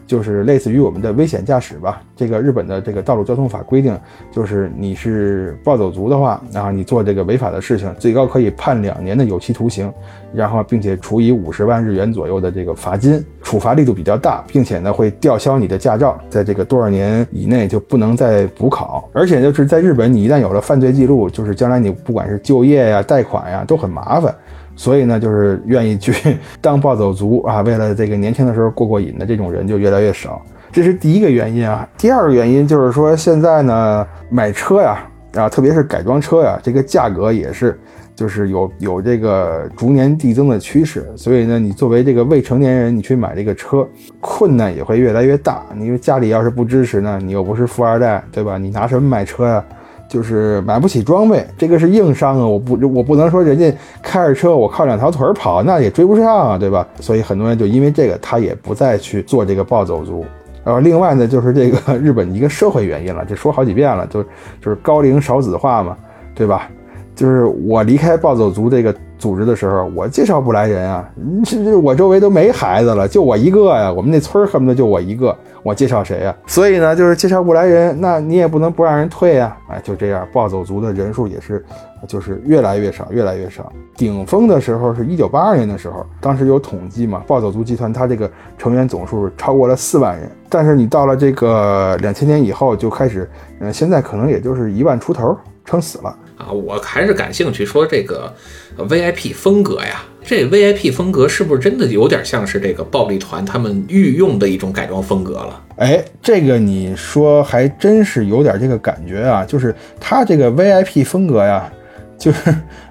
[0.06, 2.00] 就是类似于我们的危险驾驶吧。
[2.14, 3.98] 这个日本的这个道路交通法规定，
[4.30, 9.92] 就是你是暴走族的话，然后你做这个违法的事情，最高可以判两年的有期徒刑，
[10.32, 19.08] 然后并且处以五十万日元左右的这个罚金，处罚力度比较大，并且呢会吊销你的驾照，在这个多少年以内就不能再补考。
[19.12, 24.34] 而且就是在日本，你一旦有了犯罪记录，就是将来你不管是就业呀、贷款呀都很麻烦。
[24.76, 26.12] 所以呢，就是愿意去
[26.60, 31.88] 当暴走族啊，为了这个年轻的时候过过瘾的这种人就越来越少，这是第一个原因啊。
[31.96, 34.98] 第二个原因就是说，现在呢买车呀，
[35.34, 37.78] 啊，特别是改装车呀，这个价格也是，
[38.14, 41.10] 就是有有这个逐年递增的趋势。
[41.16, 43.88] 所以呢，你作为这个未成年人，你去买这个车，
[44.20, 45.64] 困难也会越来越大。
[45.80, 48.58] 因为家里要是不支持呢，你又不是富二代，对吧？
[48.58, 49.64] 你拿什么买车呀？
[50.08, 52.46] 就是买不起装备，这个是硬伤啊！
[52.46, 56.86] 我不，我不能说人家开着车，我靠两条腿跑，那也追不上啊，对吧？
[57.00, 60.24] 所以很多人就因为这个，他也不再去做这个暴走族。
[60.64, 65.96] 然后另外呢，就是这个日本一个社会原因了，这说好几遍了，就就是高龄少子化嘛，
[66.34, 66.68] 对吧？
[67.16, 68.94] 就是我离开暴走族这个。
[69.18, 71.10] 组织的时候，我介绍不来人啊，
[71.42, 73.90] 这这我周围都没孩子了，就我一个呀。
[73.90, 76.36] 我们那村恨不得就我一个，我介绍谁呀？
[76.46, 79.56] 所以呢，就是介绍不来人，那你也不能不让人退呀。
[79.70, 81.64] 哎，就这样，暴走族的人数也是，
[82.06, 83.72] 就是越来越少，越来越少。
[83.96, 90.30] 顶峰的时候是一九八二年的时候，当时有统计嘛，暴走族集团它这个成员总数超过了四万人。
[90.50, 93.26] 但是你到了这个两千年以后，就开始，
[93.60, 96.14] 嗯，现在可能也就是一万出头，撑死了。
[96.46, 98.32] 啊，我还是感兴趣说这个
[98.78, 105.60] VIP 风格呀，这 VIP 风格是不是真的有点像是这个暴力团他们御用的一种改装风格了？
[105.76, 111.70] 哎，这个你说还真是有点这个感觉啊，就是他这个 VIP 风格呀，
[112.18, 112.38] 就是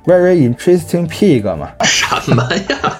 [0.05, 1.71] Very Interesting Pig 嘛？
[1.83, 2.97] 什么呀？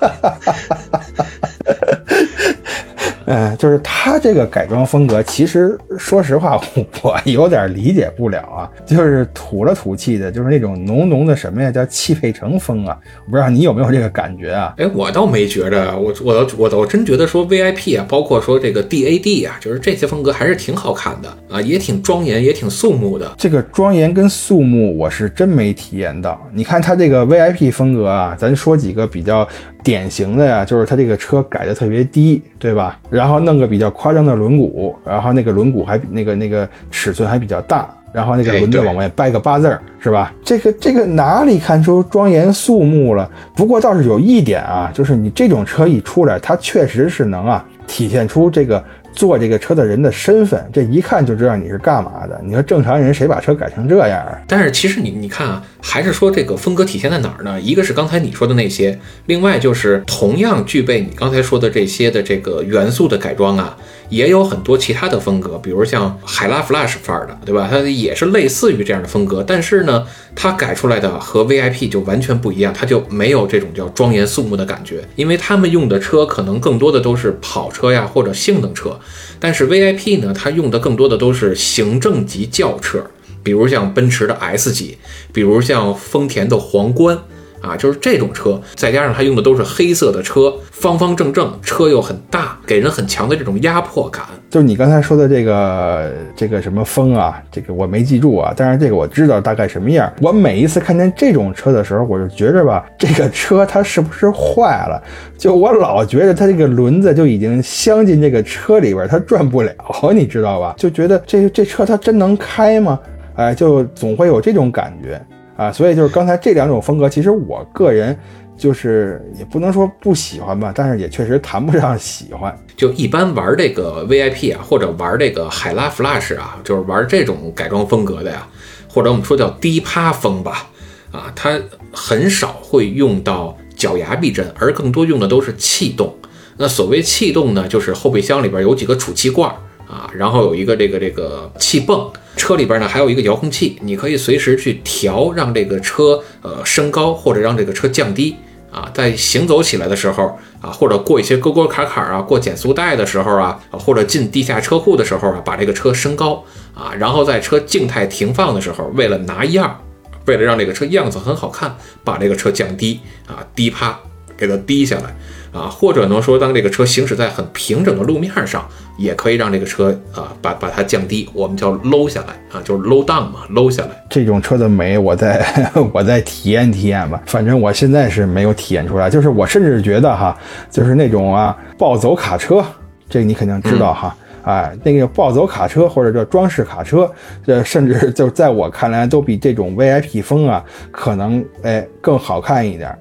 [3.28, 6.60] 嗯， 就是他这个改装风格，其实说实话，
[7.02, 8.70] 我有点理解不了啊。
[8.86, 12.98] 就是土了土气的，就是那种浓浓的什么呀，叫汽配城风啊。
[13.26, 14.74] 我不知道你有没有这个感觉啊？
[14.78, 23.32] 哎，我倒没觉着，我我倒我倒真觉得说 VIP 啊，包括说这个 DAD 啊，就是这些风格还是挺好看的啊，也挺庄严，也挺肃穆的。
[23.38, 26.40] 这个庄严跟肃穆，我是真没体验到。
[26.54, 29.48] 你看它这个 VIP 风格啊，咱说几个比较。
[29.86, 33.00] 典型的呀，就是它这个车改的特别低，对吧？
[33.08, 40.34] 然后弄个比较夸张的轮毂，然后那个轮毂还比那个那个尺寸还比较大，然后那个轮子往外掰个八字儿，是吧？
[40.44, 43.30] 这个这个哪里看出庄严肃穆了？
[43.56, 48.84] 不过倒是有一点啊，就是你这种车一出来，它确实是能啊体现出这个。
[49.16, 52.38] 坐这个车的人的身份，这一看就知道你是干嘛的。
[52.44, 54.38] 你说正常人谁把车改成这样啊？
[54.46, 57.62] 但是其实你你看啊，还是说这个风格体现在哪儿呢？
[57.62, 63.78] 一个是刚才你说的那些，另外就是同样具备你刚才说的这些的这个元素的改装啊。
[64.10, 67.68] 也有很多其他的风格，比如像海拉 Flash 范儿的，对吧？
[67.70, 79.00] 它也是类似于这样的风格，但是呢，它改出来的和 VIP 就完全不一样，它就没有这种叫庄严肃穆的感觉，因为他们用的车可能更多的都是跑车呀或者性能车，
[79.40, 83.04] 但是 VIP 呢，它用的更多的都是行政级轿车，
[83.46, 84.98] 比如像奔驰的 S 级，
[85.32, 87.18] 比如像丰田的皇冠。
[87.62, 94.24] 啊，就是这种车，再加上它用的都是黑色的车，方方正正，车又很大，给人很强的这种压迫感。
[94.52, 100.12] 就是你刚才说的这个这个什么风啊，这个我没记住啊，但是这个我知道大概什么样。
[100.22, 105.02] 我每一次看见这种车的时候，我就觉着吧，这个车它是不是坏了？
[105.36, 109.74] 就我老觉得它这个轮子就已经镶进这个车里边，它转不了，
[110.14, 110.76] 你知道吧？
[110.78, 113.00] 就觉得这这车它真能开吗？
[113.36, 115.22] 哎，就总会有这种感觉
[115.58, 115.72] 啊。
[115.72, 118.18] 所以就是刚才这两种风格，其实我个人。
[118.58, 122.58] 就是也不能说不喜欢吧，但是也确实谈不上喜欢。
[122.78, 128.48] 就一般玩这个 VIP 啊，或者玩这个海拉 Flash 啊，就是玩这种改装风格的呀，
[128.88, 130.70] 或者我们说叫低趴风吧，
[131.12, 131.60] 啊，它
[131.92, 136.16] 很少会用到脚牙避震，而更多用的都是气动。
[136.56, 139.54] 那所谓气动呢，就是后备箱里边有几个储气罐
[139.86, 148.36] 啊，然后有一个这个这个气泵，车里边呢还有一个遥控器，你可以随时去调，让这个车呃升高或者让这个车降低。
[148.72, 156.44] 啊，在行走起来的时候啊，或者过一些沟沟坎坎啊，过减速带的时候啊，或者进地下车库的时候啊，把这个车升高
[156.74, 159.80] 啊，然后在车静态停放的时候，为了拿样，
[160.26, 163.98] 为了让这个车样子很好看，把这个车降低啊，低趴
[164.36, 165.16] 给它低下来。
[165.56, 173.92] 啊，或者呢说，当这个车行驶在很平整的路面上，也可以让这个车啊把把它降低，我们叫 low 下来啊，就是 low down 嘛，low 下来。
[174.10, 177.22] 这种车的美， 我再我再体验体验吧。
[177.26, 180.38] 反正我现在是没有体验出来，就是我甚至觉得哈，
[180.70, 182.62] 就是那种啊暴走卡车，
[183.10, 184.14] 这个你肯定知道哈，
[184.44, 187.10] 哎，那个暴走卡车或者叫装饰卡车，
[187.46, 192.94] 这甚至就在我看来都比这种 VIP 风啊可能哎更好看一点。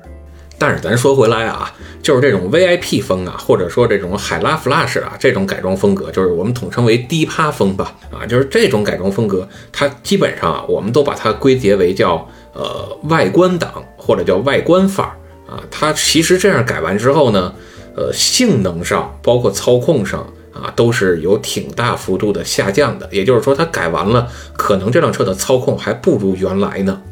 [0.58, 7.94] 但是咱说回来啊，就是这种 VIP 风啊，或者说这种海拉 Flash 啊，这种改装风格，就是我们统称为低趴风吧。
[8.10, 15.60] 啊，就是这种改装风格，它基本上啊，我们都把它归结为叫呃外观党或者叫外观范儿啊。
[15.70, 17.52] 它其实这样改完之后呢，
[17.96, 20.20] 呃，性能上包括操控上
[20.52, 23.08] 啊，都是有挺大幅度的下降的。
[23.10, 27.02] 也就是说，它改完了，可能这辆车的操控还不如原来呢。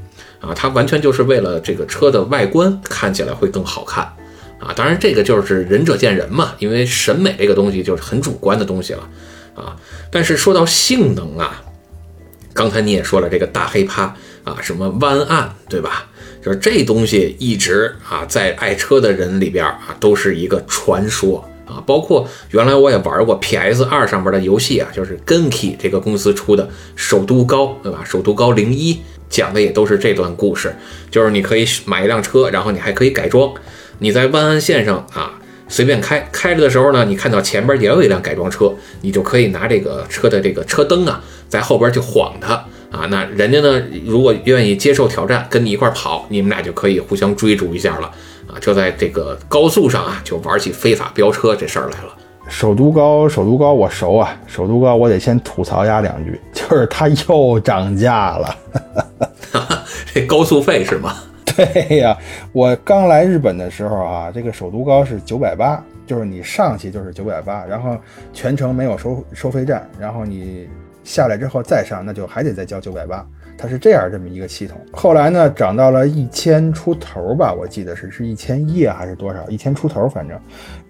[0.43, 4.05] 啊，它完全就是为了这个车的外观看起来会更好看，
[4.59, 9.09] 啊，当然这个就是仁者见仁嘛，因为审美这个东西就是很主观的东西了，
[9.55, 9.77] 啊，
[10.11, 11.63] 但是说到性能啊，
[12.53, 16.09] 刚才你也说了这个大黑趴啊，什么弯案，对吧？
[16.45, 28.03] 就是这东西一直啊在爱车的人里边啊都是一个传说啊，包括原来我也玩过 PS 二上边的游戏啊，就是 Genki 这个公司出的首都高，对吧？
[28.05, 29.01] 首都高零一。
[29.33, 30.77] 讲的也都是这段故事，
[31.11, 33.51] 就是你可以买一辆车，然后你还可以改装。
[33.99, 42.53] 你在万安线上啊随便开，开着的时候呢，你看到前边也有一辆改装车，你就可以拿这个车的这个车灯啊，在后边去晃它
[42.91, 43.07] 啊。
[43.09, 48.13] 那人家呢，如果愿意接受挑战，跟你一块跑，你们俩就可以互相追逐一下了
[48.47, 48.61] 啊。
[48.61, 52.15] 就在这个高速上啊，就玩起非法飙车这事儿来了。
[52.49, 54.37] 首都高，首都高，我熟啊。
[54.47, 58.57] 首都高，我得先吐槽丫两句， 就是它又涨价了。
[60.13, 61.15] 这高速费是吗？
[61.45, 62.17] 对呀，
[62.53, 67.97] 我刚来日本的时候啊，这个首都高是九百八，就是你上去就是九百八，然后
[68.33, 70.69] 全程没有收收费站，然后你
[71.05, 73.27] 下来之后再上，那就还得再交九百八。
[73.57, 79.49] 它是这样这么一个系统，后来呢涨到了一千出头吧，我记得是是一千一还是多少？
[79.49, 80.39] 一千出头，反正，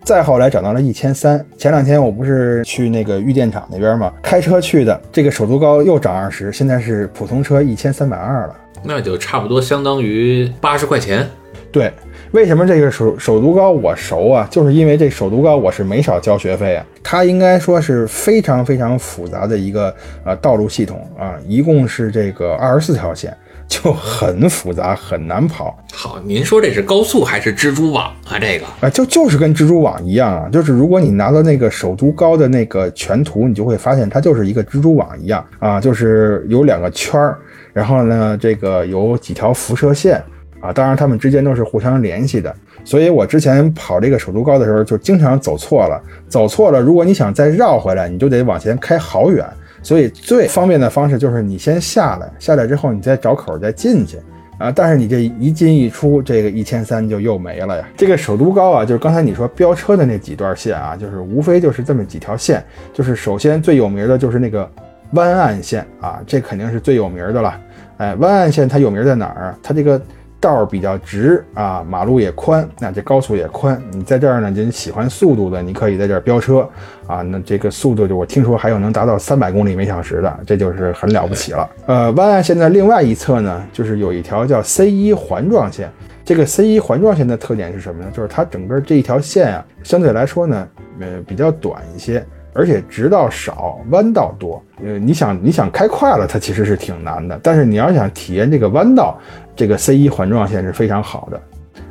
[0.04, 1.44] 再后来涨到了一千三。
[1.58, 11.28] 前两天我不是去那个玉电厂那边嘛，开车去的，这个首都高又涨二十，现在是普通车一千三百二了，那就差不多相当于八十块钱。
[11.70, 11.92] 对。
[12.32, 14.48] 为什么这个首首都高我熟啊？
[14.50, 16.86] 就是因为这首都高我是没少交学费啊。
[17.02, 23.36] 它应该说是非常非常复杂的一个呃道路系统啊，一共是这个二十四条线，
[23.68, 25.78] 就很复杂很难跑。
[25.92, 28.38] 好，您说这是高速还是蜘蛛网啊？
[28.40, 37.36] 这个啊，就就是跟蜘蛛网一样啊，就是如果你拿到那个首都高的那个全图，你就会发现它就是一个蜘蛛网一样啊，就是有两个圈儿，
[37.74, 40.22] 然后呢，这个有几条辐射线。
[40.62, 46.00] 啊，当然，他们之间都是互相联系的，所以我之前跑这个首都高的时候，就经常走错了。
[46.28, 49.44] 走错了，如果你想再绕回来，你就得往前开好远。
[49.82, 54.18] 所以最方便的方式就是你先下来，下来之后你再找口再进去
[54.56, 54.70] 啊。
[54.70, 57.84] 但是你这一进一出，这个一千三就又没了呀。
[57.96, 62.64] 这个首都高啊，就是刚才你说飙车的那几段线啊，就是无非就是这么几条线。
[62.92, 64.70] 就是首先最有名的就是那个
[65.14, 67.60] 湾岸线啊，这肯定是最有名的了。
[67.96, 69.52] 哎，湾岸线它有名在哪儿？
[69.60, 70.00] 它这个。
[70.42, 73.80] 道儿比较直啊，马路也宽，那这高速也宽。
[73.92, 76.68] 你在这儿呢，就喜欢速度的，你可以在这儿飙车
[77.06, 77.22] 啊。
[77.22, 81.70] 那这个速度就我听说还有能达到三百公里每小时的，这就是很了不起了。
[81.86, 85.88] 呃，湾岸线的另外一侧呢，就是有一条叫 C 一环状线。
[86.24, 88.10] 这个 C 一环状线的特点是什么呢？
[88.12, 90.68] 就是它整个这一条线啊，相对来说呢，
[91.00, 94.62] 呃，比较短一些，而且直道少，弯道多。
[94.84, 97.38] 呃，你想你想开快了，它其实是挺难的。
[97.42, 99.18] 但是你要想体验这个弯道，
[99.54, 101.40] 这个 C 一环状线是非常好的。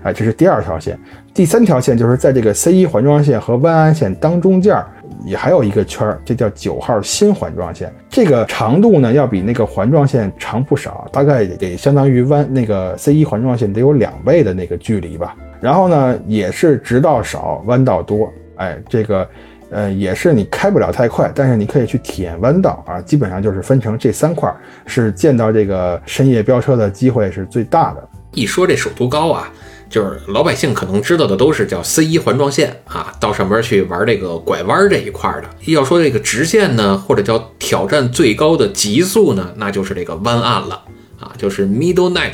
[0.04, 0.98] 哎，这是第二条线。
[1.34, 4.88] 第三条线就是在这个 C 一环状线和弯岸线当中间儿，
[5.26, 7.94] 也还有一个圈儿，这叫九号新环状线。
[8.10, 15.36] 这个长度呢，要比那个环状线长不少，大概得相当于弯那个 C 一环状线得有两倍的那个距离吧。
[15.60, 18.32] 然后呢，也是直道少，弯道多。
[18.56, 19.28] 哎，这个，
[19.72, 23.02] 呃，也是你开不了太快，但是你可以去体验弯道啊。
[23.02, 24.54] 基本上就是分成这三块，
[24.86, 28.10] 是见到这个深夜飙车的机会是最大的。
[28.34, 29.52] 一说这首都高啊。
[29.90, 35.50] 就是老百姓可能知道的都是叫 C 一环状线啊，到上边去玩这个拐弯这一块的。
[35.74, 40.82] 要说这个直线呢，或者叫挑战最高的极速呢，那就是这个弯岸了
[41.20, 42.32] 啊，就是 Middle Night。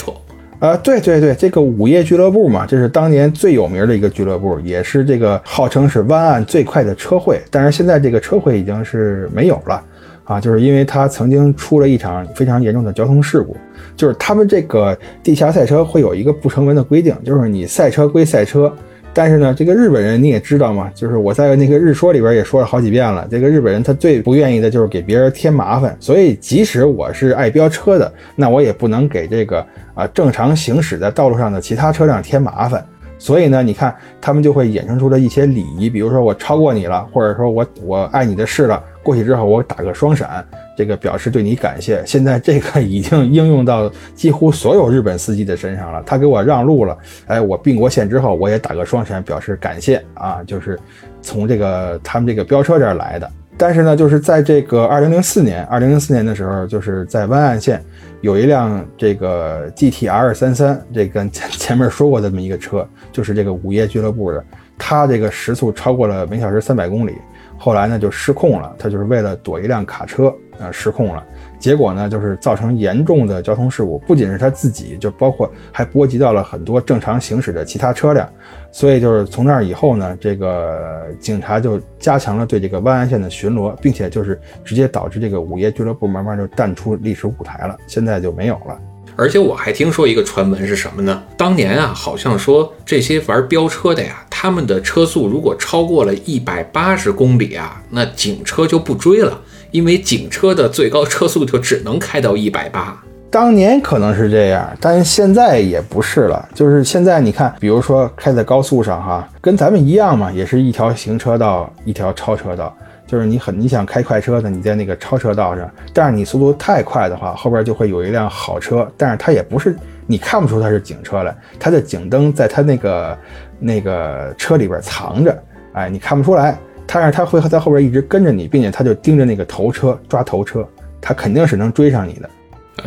[0.59, 7.39] 啊，对对对，这个午夜俱乐部嘛，这是当年最有名的一个俱乐部，也是这个号称是湾岸最快的车会。
[7.51, 9.83] 但是现在这个车会已经是没有了
[10.23, 13.55] 啊，就是因为它曾经出了一场非常严重的交通事故。
[13.95, 18.71] 就是他们这个地下赛车会有一个不成文的规定，就是你赛车归赛车，
[19.17, 29.65] 但是呢，这个日本人你也知道嘛，就是我在那个日说里边也说了好几遍了，这个日本人他最不愿意的就是给别人添麻烦，所以即使我是爱飙车的，那我也不能给这个
[29.95, 32.85] 啊正常行驶在道路上的其他车辆添麻烦。
[33.17, 38.83] 所以呢，你看他们就会衍生出了一些礼仪，比如说我超过你了，或者说我我碍你的事了。
[39.01, 40.45] 过去之后，我打个双闪，
[40.77, 42.03] 这个表示对你感谢。
[42.05, 46.03] 现在这个已经应用到几乎所有日本司机的身上了。
[46.05, 50.79] 他给我让路了，哎，我并过线之后，我也打个双闪表示感谢啊，就是
[51.21, 53.29] 从这个他们这个飙车这儿来的。
[53.59, 57.83] 但是呢，就是在这个二零零四年，二零零四年的时候，就是在湾岸线
[58.21, 64.45] 有一辆这个 GT R 三三，这跟前前面说过这么一个车，就是这个午夜俱乐部的，
[64.77, 67.15] 它这个时速超过了每小时三百公里。
[67.57, 68.75] 后来呢，就失控了。
[68.77, 71.23] 他就是为了躲一辆卡车，啊，失控了。
[71.59, 78.29] 结果呢，就是造成严重的交通事故，不仅是他自己，就包括还波及到了很多正常行驶的其他车辆。
[78.71, 88.77] 所以就是从那以后呢，这个警察就加强了对这个湾岸线的巡逻，并且就是直接导致这个午夜俱乐部慢慢就淡出历史舞台了，现在就没有了。
[89.15, 91.23] 而且我还听说一个传闻是什么呢？
[91.35, 99.41] 当年啊，好像说这些玩飙车的呀，他们的车速如果超过了一百八十公里啊，那警车就不追了，
[99.71, 102.97] 因为警车的最高车速就只能开到一百八。
[103.29, 106.47] 当年可能是这样，但现在也不是了。
[106.53, 112.75] 就是现在你看，比如说开在高速上哈，跟咱们一样嘛，也是一条行车道，一条超车道。
[113.05, 123.17] 就是你很你想开快车的，你在那个超车道上，但是你速度太快的话，后边就会有一辆好车，但是它也不是你看不出它是警车来，它的警灯在它那个
[123.59, 125.43] 那个车里边藏着，
[125.73, 126.57] 哎，你看不出来，
[126.87, 130.67] 但是他会在后边一直跟着你，并且他就盯着那个头车抓头车，
[130.99, 132.29] 他肯定是能追上你的，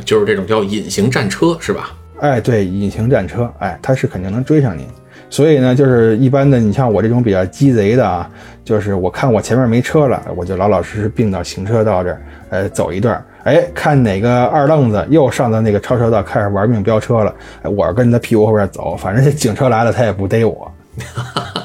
[0.04, 1.92] 就是这种叫隐形战车是吧？
[2.18, 4.86] 哎，对，隐形战车，哎，他是肯定能追上你。
[5.28, 8.28] 所以呢，就是一般的，你像我这种比较鸡贼的啊，
[8.64, 17.32] 就是我看我前面没车了，我就老老实实并到行车道这儿，呃，走一段，哎，看哪个二愣子又上到那个超车道开始玩命飙车了，
[17.62, 20.72] 哎，我跟着他屁股后边走，反正这警车来了，他也不逮我。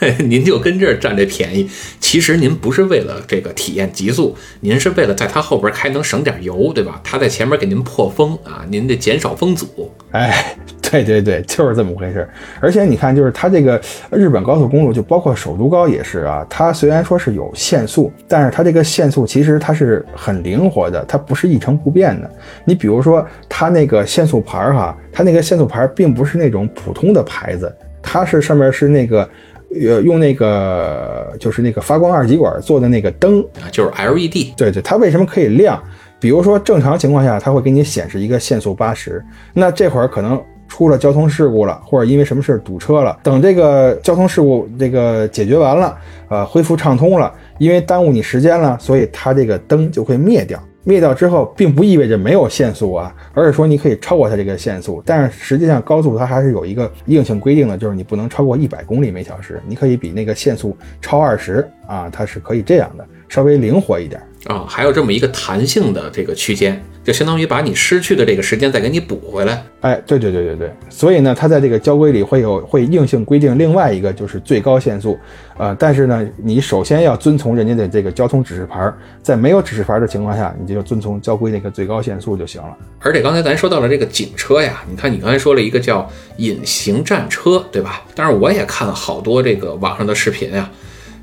[0.26, 7.00] 您就跟这儿占这便宜，其实您不是为了这个体验极速，您是为了在它后边开能省点油，对吧？
[7.04, 9.90] 它在前面给您破风啊，您得减少风阻。
[10.12, 12.28] 哎，对对对，就是这么回事。
[12.60, 13.80] 而且你看，就是它这个
[14.10, 16.46] 日本高速公路，就包括首都高也是啊。
[16.48, 22.30] 它虽然说是有限速，但是它这个限速其实它是很灵活的，它不是一成不变的。
[22.64, 27.72] 你比如说，它那个限速牌儿哈，它那个限速牌并不是那种普通的牌子，
[28.02, 29.28] 它是上面是那个。
[29.74, 34.54] 呃，用那个就是那个发光二极管做的那个灯啊，就是 LED。
[34.56, 35.80] 对对，它为什么可以亮？
[36.18, 45.96] 比如说正常情况下，它会给你显示一个限速八十，那这会儿可能出了交通事故了，或者因为什么事堵车了，等这个交通事故这个解决完了，
[46.28, 50.60] 呃，恢复畅通了，因为耽误你时间了，所以它这个灯就会灭掉。
[50.84, 55.02] 灭掉之后，并不意味着没有限速啊，而是说你可以超过它这个限速。
[55.04, 59.60] 但是实际上，高速它还是有一个硬性规定的，就是你不能超过一百公里每小时。
[59.66, 64.22] 你可以比那个限速超二十啊，它是可以这样的，稍微灵活一点。
[64.46, 69.62] 啊，还有这么一个弹性的这个区间，就相当于把你失去的这个时间再给你补回来。
[69.82, 75.18] 哎，对对对对对，所以呢，它在这个交规里会有会硬性规定另外一个就是最高限速，
[75.58, 78.90] 呃，但是呢，你首先要遵从人家的这个交通指示牌，
[79.22, 82.74] 在没有指示牌的情况下，你就遵从交规那个最高限速就行了。
[83.00, 88.02] 而且刚才咱说到了这个警车呀，你看你刚才说了一个叫隐形战车，对吧？
[88.14, 90.70] 但是我也看了好多这个网上的视频呀，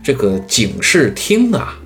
[0.07, 1.77] 这个警视厅啊。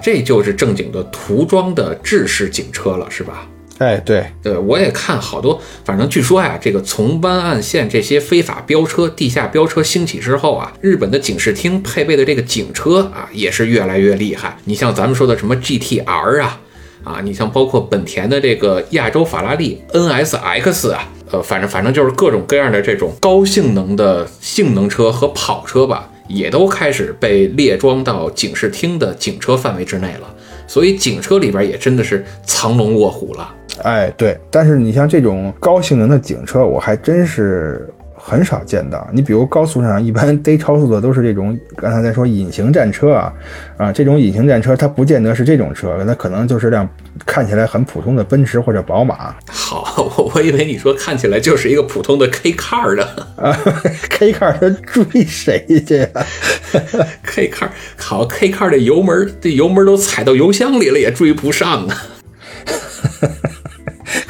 [0.00, 3.48] 这就是正经的涂装的制式警车了，是吧？
[3.78, 14.56] 哎，对对，我也看好多，反正据说呀，这个从湾岸线这些非法飙车、地下飙车兴起之后啊，日本的警视厅配备的这个警车啊，也是越来越厉害。
[14.64, 16.60] 你像咱们说的什么 GTR 啊，
[17.02, 26.10] 啊，你像包括本田的这个亚洲法拉利 NSX 啊，呃，反正反正就是各种各样的这种高性能的性能车和跑车吧。
[26.26, 30.34] 也都开始被列装到警视厅的警车范围之内了，
[30.66, 33.54] 所以警车里边也真的是藏龙卧虎了。
[33.82, 37.88] 哎，对，但是你像这种高性能的警车，我还真是。
[38.26, 43.32] 很少见到，你比如高速上 一般逮超速的都是这种，刚才在说隐形战车啊，
[43.76, 46.88] 啊，这种隐形战车它不见得是这种车，它可能就是辆
[47.26, 49.34] 看起来很普通的奔驰或者宝马。
[49.46, 53.04] 好，我我以为你说看起来就是一个普通的 K car 的
[53.36, 53.54] 啊，
[54.08, 56.08] K car 它追谁去呀
[57.22, 57.68] ？K car
[57.98, 61.96] 好，K car 这油门这油门都踩到油箱里了也追不上啊。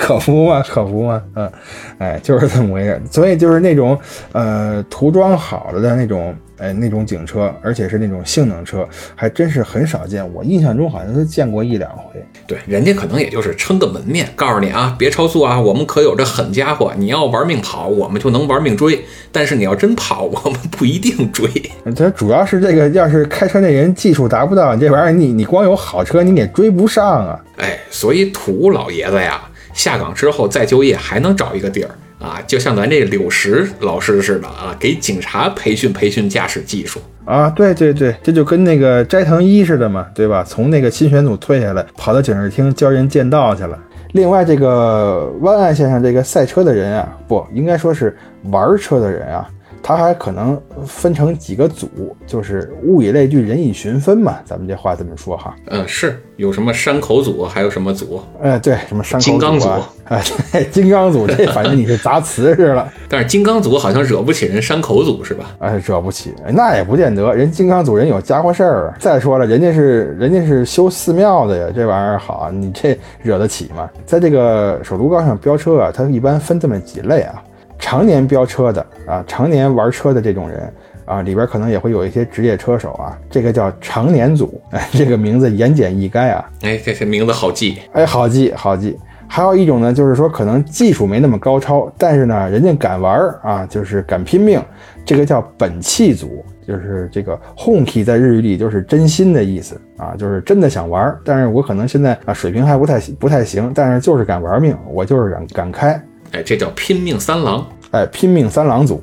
[0.04, 1.50] 可不嘛， 可不嘛，嗯，
[1.98, 3.00] 哎，就是这么回事。
[3.10, 3.98] 所以就是那种，
[4.32, 10.24] 呃，涂装好了的那种，哎，那种警车，而且是那种性能车，还真是很少见。
[10.34, 12.22] 我印象中好像是见过一两回。
[12.46, 16.92] 对，人家可能也就是撑个门面，告诉你啊，别超速啊，我们可有这狠家伙。
[16.96, 18.98] 你要玩命跑，我们就能玩命追；
[19.32, 21.48] 但是你要真跑， 我们不一定追。
[21.96, 27.40] 它主要是这个，要是开车那人技术达不到，这玩意儿你你光有好车，你也追不上啊。
[27.56, 29.42] 哎，所以土老爷子呀。
[29.74, 40.42] 下岗之后再就业还能找一个地儿啊，就像咱这柳石老师似的啊，给警察培训培训驾驶技术啊，对对对，这就跟那个斋藤一似的嘛，对吧？
[40.42, 43.78] 从那个新选组退下来，跑到警视厅教人剑道去了。
[44.12, 49.48] 另外，这个湾岸先生这个赛车的人啊，不应该说是玩车的人啊。
[49.86, 54.38] 它还可能分成几个组，就是物以类聚，人以群分嘛。
[54.42, 55.54] 咱们这话这么说哈。
[55.66, 58.18] 嗯，是有什么山口组，还有什么组？
[58.42, 59.90] 哎，对，什么山口组、金刚组啊？
[60.50, 62.90] 对，金刚组这反正你是砸瓷实了。
[63.10, 65.50] 但是金刚组好像惹不起人山口组是吧？
[65.58, 67.34] 哎，惹不起，那也不见得。
[67.34, 68.94] 人金刚组人有家伙事儿。
[68.98, 73.90] 再说了，人家是人家是修寺庙的呀，这玩意儿好，你这惹得起吗？
[74.06, 77.42] 在这个首都高上飙车啊，它一般分这么几类啊。
[77.84, 80.72] 常年飙车的啊，常年玩车的这种人
[81.04, 88.98] 啊，里边可能也会有一些职业车手啊，这个叫常年组，哎，这个名字言简意赅啊，哎，这这名字好记，哎，好记好记。
[89.28, 94.58] 还有一种呢，就是说可能技术没那么高超，但是呢，人家敢玩啊，就是敢拼命，
[95.04, 106.02] 这个叫本气组，就是这个 honky 在日语里就是真心的意思啊，就是真的想玩，但是我可能现在啊水平还不太不太行，但是就是敢玩命，我就是敢敢开。
[106.34, 109.00] 哎，这叫拼命三郎，哎，拼命三郎组。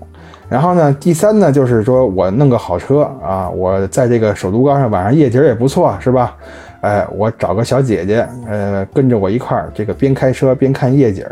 [0.49, 6.35] 然后呢，第三呢，就是说我弄个好车啊，我在这个首都高上晚上夜景也不错，是吧？
[6.81, 11.23] 哎，我找个小姐姐，呃，跟着我一块儿，这个边开车边看夜景，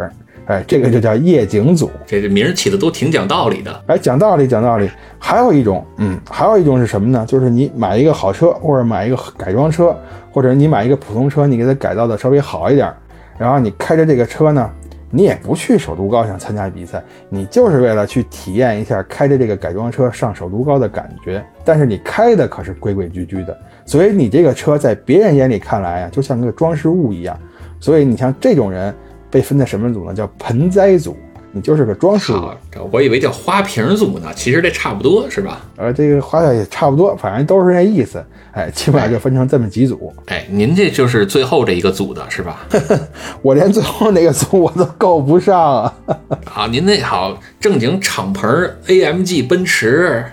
[0.46, 1.92] 哎，这个就叫夜景组。
[2.06, 3.84] 这这名儿起的都挺讲道理的。
[3.88, 4.90] 哎，讲道理，讲道理。
[5.20, 7.26] 还有一种，嗯，还有一种是什么呢？
[7.28, 9.94] 就是你买一个好车，或者买一个改装车，
[10.32, 12.90] 或者你买一个普通车，你给它改造的稍微好一点，
[13.38, 14.70] 然后你开着这个车呢。
[15.12, 21.44] 你也不去首都高想参加比赛，你就是为了去体验一下开着这个改装车上首都高的感觉。
[21.66, 27.38] 但是你开的可是规规矩矩的，所以你这个车在别人眼里看来啊，就像个装饰物一样。
[27.80, 28.94] 所以你像这种人
[29.32, 30.14] 被分在什么组呢？
[30.14, 31.16] 叫盆栽组。
[31.52, 32.32] 你就是个装饰，
[32.92, 35.62] 我以为叫花瓶组呢，其实这差不多是吧？
[35.78, 38.24] 呃，这个花也差不多，反正都是那意思。
[38.52, 40.14] 哎，起码就分成这么几组。
[40.28, 42.68] 哎，您这就是最后这一个组的是吧？
[43.42, 45.94] 我连最后那个组我都够不上啊！
[46.54, 50.24] 啊，您那好正经敞篷 AMG 奔驰。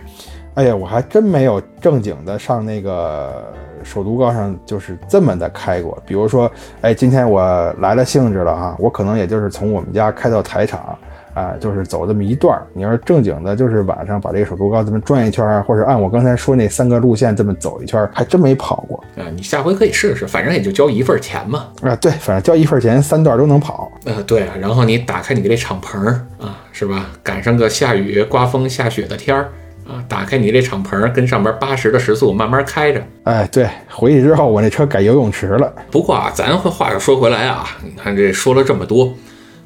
[0.55, 3.53] 哎呀，我还真没有正经的上那个
[3.85, 6.03] 首都高上就是这么的开过。
[6.07, 6.51] 比如说，
[6.81, 7.43] 哎，今天我
[7.81, 10.99] 来了兴致了啊，我可能也就是从我们家开到台场。
[11.37, 12.67] 啊，就是走这么一段儿。
[12.73, 18.99] 你要是正经的，就是晚上把这个首都高这么转一圈，或者按我刚才说那三个路线这么走一圈，还真没跑过。
[19.17, 21.67] 啊，你下回可以试试，反正也就交一份钱嘛。
[21.83, 23.93] 啊，对，反正交一份钱，三段都能跑。
[24.07, 26.09] 呃，对啊，然后你打开你这敞篷
[26.41, 27.11] 啊，是吧？
[27.23, 29.51] 赶上个下雨、刮风、下雪的天儿
[29.87, 33.03] 啊，打开你这敞篷，跟上边八十的时速慢慢开着。
[33.25, 35.71] 哎，对，回去之后我那车改游泳池了。
[35.91, 39.13] 不过啊，咱话又说回来啊，你看这说了这么多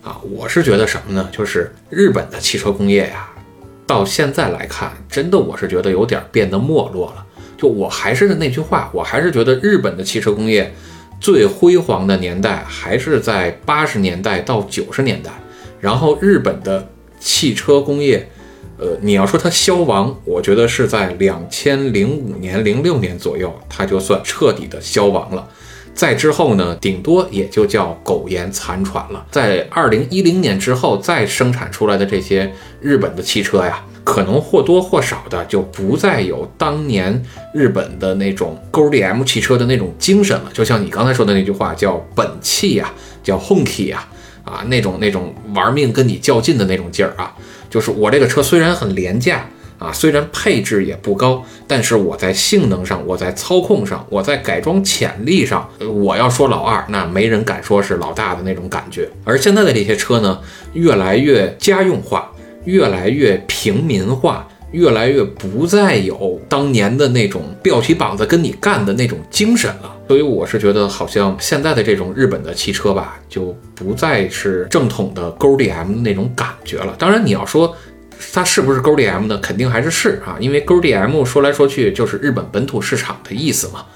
[0.02, 1.28] 啊，我是觉得什么呢？
[1.30, 3.28] 就是日本的汽车工业呀，
[3.86, 7.26] 到现在来看，真的我是觉得有点变得没落了。
[7.58, 10.74] 就我还是那句话，我还是觉得日本的汽车工业
[11.20, 15.30] 最辉煌的年代还是在八十年代到九十年代，
[15.80, 16.88] 然后日本的
[17.18, 18.28] 汽车工业。
[18.82, 25.46] 呃，你要说它消亡，我觉得是在两千零五年、零六年左右，它就算彻底的消亡了。
[25.94, 29.26] 再之后呢，顶多也就叫苟延残喘了。
[29.30, 37.22] 在二零一零年之后再生产出来的这些日本的汽车呀，可能或多或少的就不再有当年
[37.52, 40.50] 日本的那种 GDM 汽车的那种精神了。
[40.54, 42.90] 就像你刚才说的那句话，叫本气呀，
[43.22, 44.08] 叫 honky 呀，
[44.44, 47.34] 啊，那种那种玩命跟你较劲的那种劲儿啊。
[47.68, 49.46] 就是我这个车虽然很廉价
[49.80, 59.08] 啊，虽然配置也不高，但是我在性能上，我在操控上，我在改装潜力上，我要说老二，那没人敢说是老大的那种感觉。
[59.24, 60.38] 而现在的这些车呢，
[60.74, 62.30] 越来越家用化，
[62.64, 64.46] 越来越平民化。
[64.72, 76.94] 越来越不再有当年的那种吊起膀子跟你干的那种精神了，所以我是觉得好像现在的这种日本的汽车吧，就不再是正统的 GDM 那种感觉了。
[77.00, 77.74] 当然，你要说
[78.32, 79.38] 它是不是勾 DM 呢？
[79.38, 83.86] 肯定还是是啊，因为勾 DM 说来说去就是日本本土市场的意思嘛，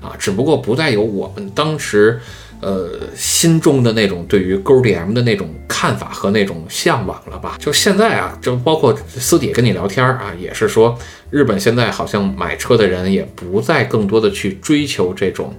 [0.00, 2.20] 啊，只不过不再有我们当时。
[2.60, 7.58] 呃，心中的那种对于勾 DM 的那种看法和那种向往了吧？
[7.60, 10.96] 就现在啊，就包括私底下跟你聊天啊，也是说，
[11.28, 15.54] 日本现在好像买车的人也不再更多的去追求这种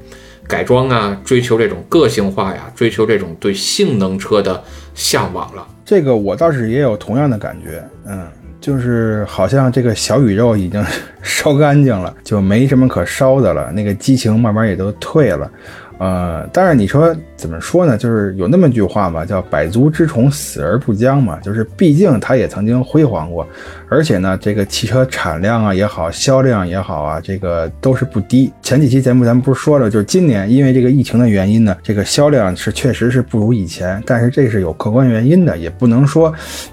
[0.48, 4.64] 改装啊，追求这种个性化呀，追求这种对性能车的
[4.96, 5.68] 向往了。
[5.86, 8.28] 这个我倒是也有同样的感觉，嗯，
[8.60, 10.84] 就是好像这个小宇宙已经
[11.22, 15.50] 烧干净了，就没什么可烧的了，那个激情慢慢也都退了。
[15.98, 17.98] 呃，但是你说怎么说呢？
[17.98, 21.40] 就是有那么句话嘛，叫“百足之虫，死而不僵”嘛。
[21.40, 23.48] 就是毕竟它也曾经辉煌过，
[23.90, 28.54] 而且呢，这个汽车产量啊也好，销量也好啊，这个都是不低。
[28.62, 36.32] 前几期节目咱们不是说了，就是今年因为这个疫情的原因呢，这个销量是确实是不如以前，但是这是有客观原因的，也不能说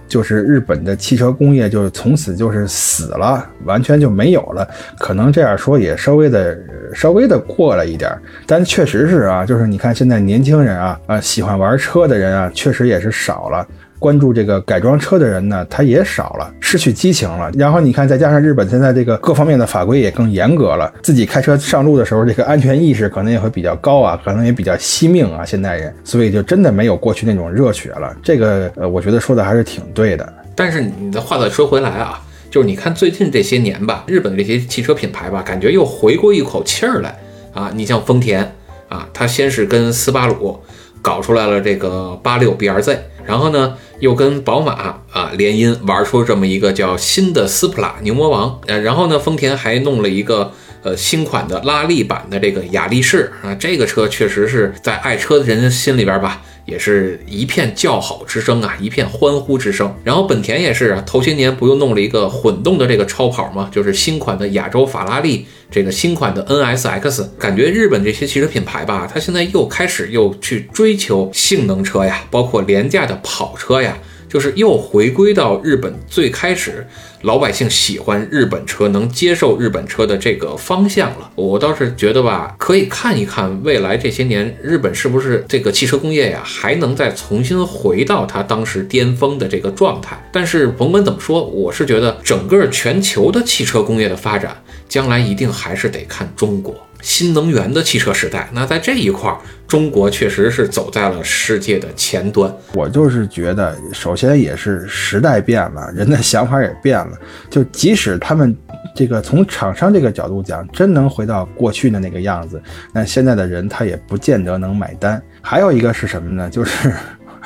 [0.09, 4.69] 就是日本的汽车工业就是从此就是死了，完全就没有了。
[4.99, 6.59] 可能这样说也稍微的
[6.93, 8.11] 稍微的过了一点，
[8.47, 9.13] 但确实是。
[9.13, 13.69] 是啊，就是你看现在年轻人啊，啊喜欢玩车的人啊，确实也是少了。
[14.03, 17.49] 关注这个改装车的人呢，他也少了，失去激情了。
[17.55, 25.45] 然后你看，再加上日本现在这个各方面的法规也更严格了，自己开车上路的时候，这个安全意识可能也会比较高啊，可能也比较惜命啊。
[25.45, 28.13] 现代人，所以就真的没有过去那种热血了。
[28.25, 30.33] 这个呃，我觉得说的还是挺对的。
[30.57, 37.17] 但是你的话再说回来啊，就是你看最近这些年吧，日本这些汽车品牌吧，感觉又回过一口气儿来
[37.55, 37.71] 啊。
[37.75, 38.53] 你像丰田。
[38.89, 40.61] 啊，他先是跟斯巴鲁
[41.03, 42.97] 搞出来了这个八六 BRZ，
[43.27, 56.43] 然后呢，又跟宝马啊联姻玩出这么一个叫新的斯普拉牛魔王，呃，然后呢，丰田还弄了一个呃新款的拉力版的这个雅力士啊，这个车确实是在爱车的人心里边吧。
[56.65, 59.93] 也是一片叫好之声啊，一片欢呼之声。
[60.05, 63.69] 然后本田也是啊，头些年不又弄了一个混动的这个超跑吗？
[63.73, 67.27] 就是新款的亚洲法拉利，这个新款的 NSX。
[67.37, 73.99] 感觉日本这些汽车品牌吧，它现在又开始又去追求性能车呀，包括廉价的跑车呀。
[74.33, 76.87] 就是又回归到日本最开始
[77.21, 81.31] 老百姓喜欢日本车、能接受日本车的这个方向了。
[81.35, 90.19] 我倒是觉得吧，可以看一看未来这些年日本是不是这个汽车工业呀，还能再重新回到它当时巅峰的这个状态。
[90.33, 94.57] 但是甭管怎么说，我是觉得整个全球的汽车工业的发展，
[94.89, 96.75] 将来一定还是得看中国。
[97.03, 99.37] 新能源的汽车时代，那在这一块儿，
[99.67, 102.51] 中国确实是走在了世界的前端。
[102.73, 107.19] 我就是觉得，首先也是时代变了，人的想法也变了。
[107.51, 108.57] 就即使他们
[108.95, 112.63] 这个从厂商这个角度讲，真能回到过去的那个样子，
[112.95, 115.21] 那现在的人他也不见得能买单。
[115.41, 116.49] 还有一个是什么呢？
[116.49, 116.93] 就是。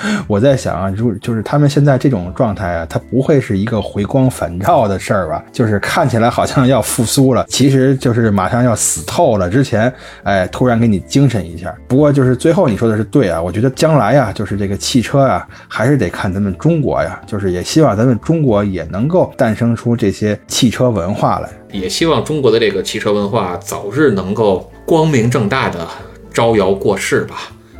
[0.26, 5.42] 我在想啊，就就是他们现在这种状态啊，它不会是一个回光返照的事儿吧？
[5.52, 9.48] 就是看起来好像要复苏了，其实就是马上要死透了。
[9.48, 9.92] 之前，
[10.22, 11.74] 哎，突然给你精神一下。
[11.88, 25.86] 不过就是最后你说的是对啊，我觉得将来呀，就是这个汽车啊，还是得看咱们中国呀，就是也希望咱们中国也能够诞生出这些汽车文化来，也希望中国的这个汽车文化早日能够光明正大的
[26.32, 27.36] 招摇过市吧。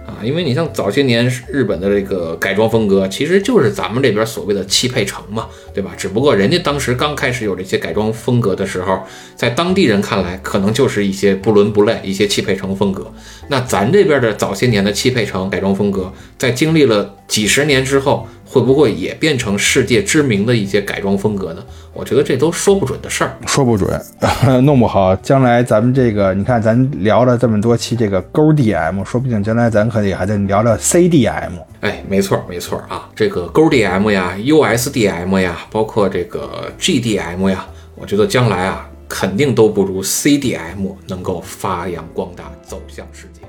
[0.07, 5.93] 啊，因为你像早些年日本的这个改装风格，其实就是咱们这边所谓的汽配城嘛，对吧？
[5.97, 9.03] 只不过人家当时刚开始有这些改装风格的时候，
[9.35, 13.13] 在当地人看来，可能就是一些不伦不类、一些汽配城风格。
[13.49, 21.63] 那咱这边的早些年的汽配城改装风格，在经历了几十年之后，会不会也变成世界知名的一些改装风格呢？
[21.93, 23.37] 我觉得这都说不准的事儿。
[23.47, 24.01] 说不准，
[24.65, 31.53] 弄不好将来咱们这个，你看咱聊了这么多期这个勾 DM，说不定将来咱可以还得聊聊 CDM。
[31.81, 43.46] 哎，没错没错啊，这个勾 DM 呀、USDM 呀，包括这个 GDM 呀，我觉得将来啊，肯定都不如 CDM 能够发扬光大，走向世界。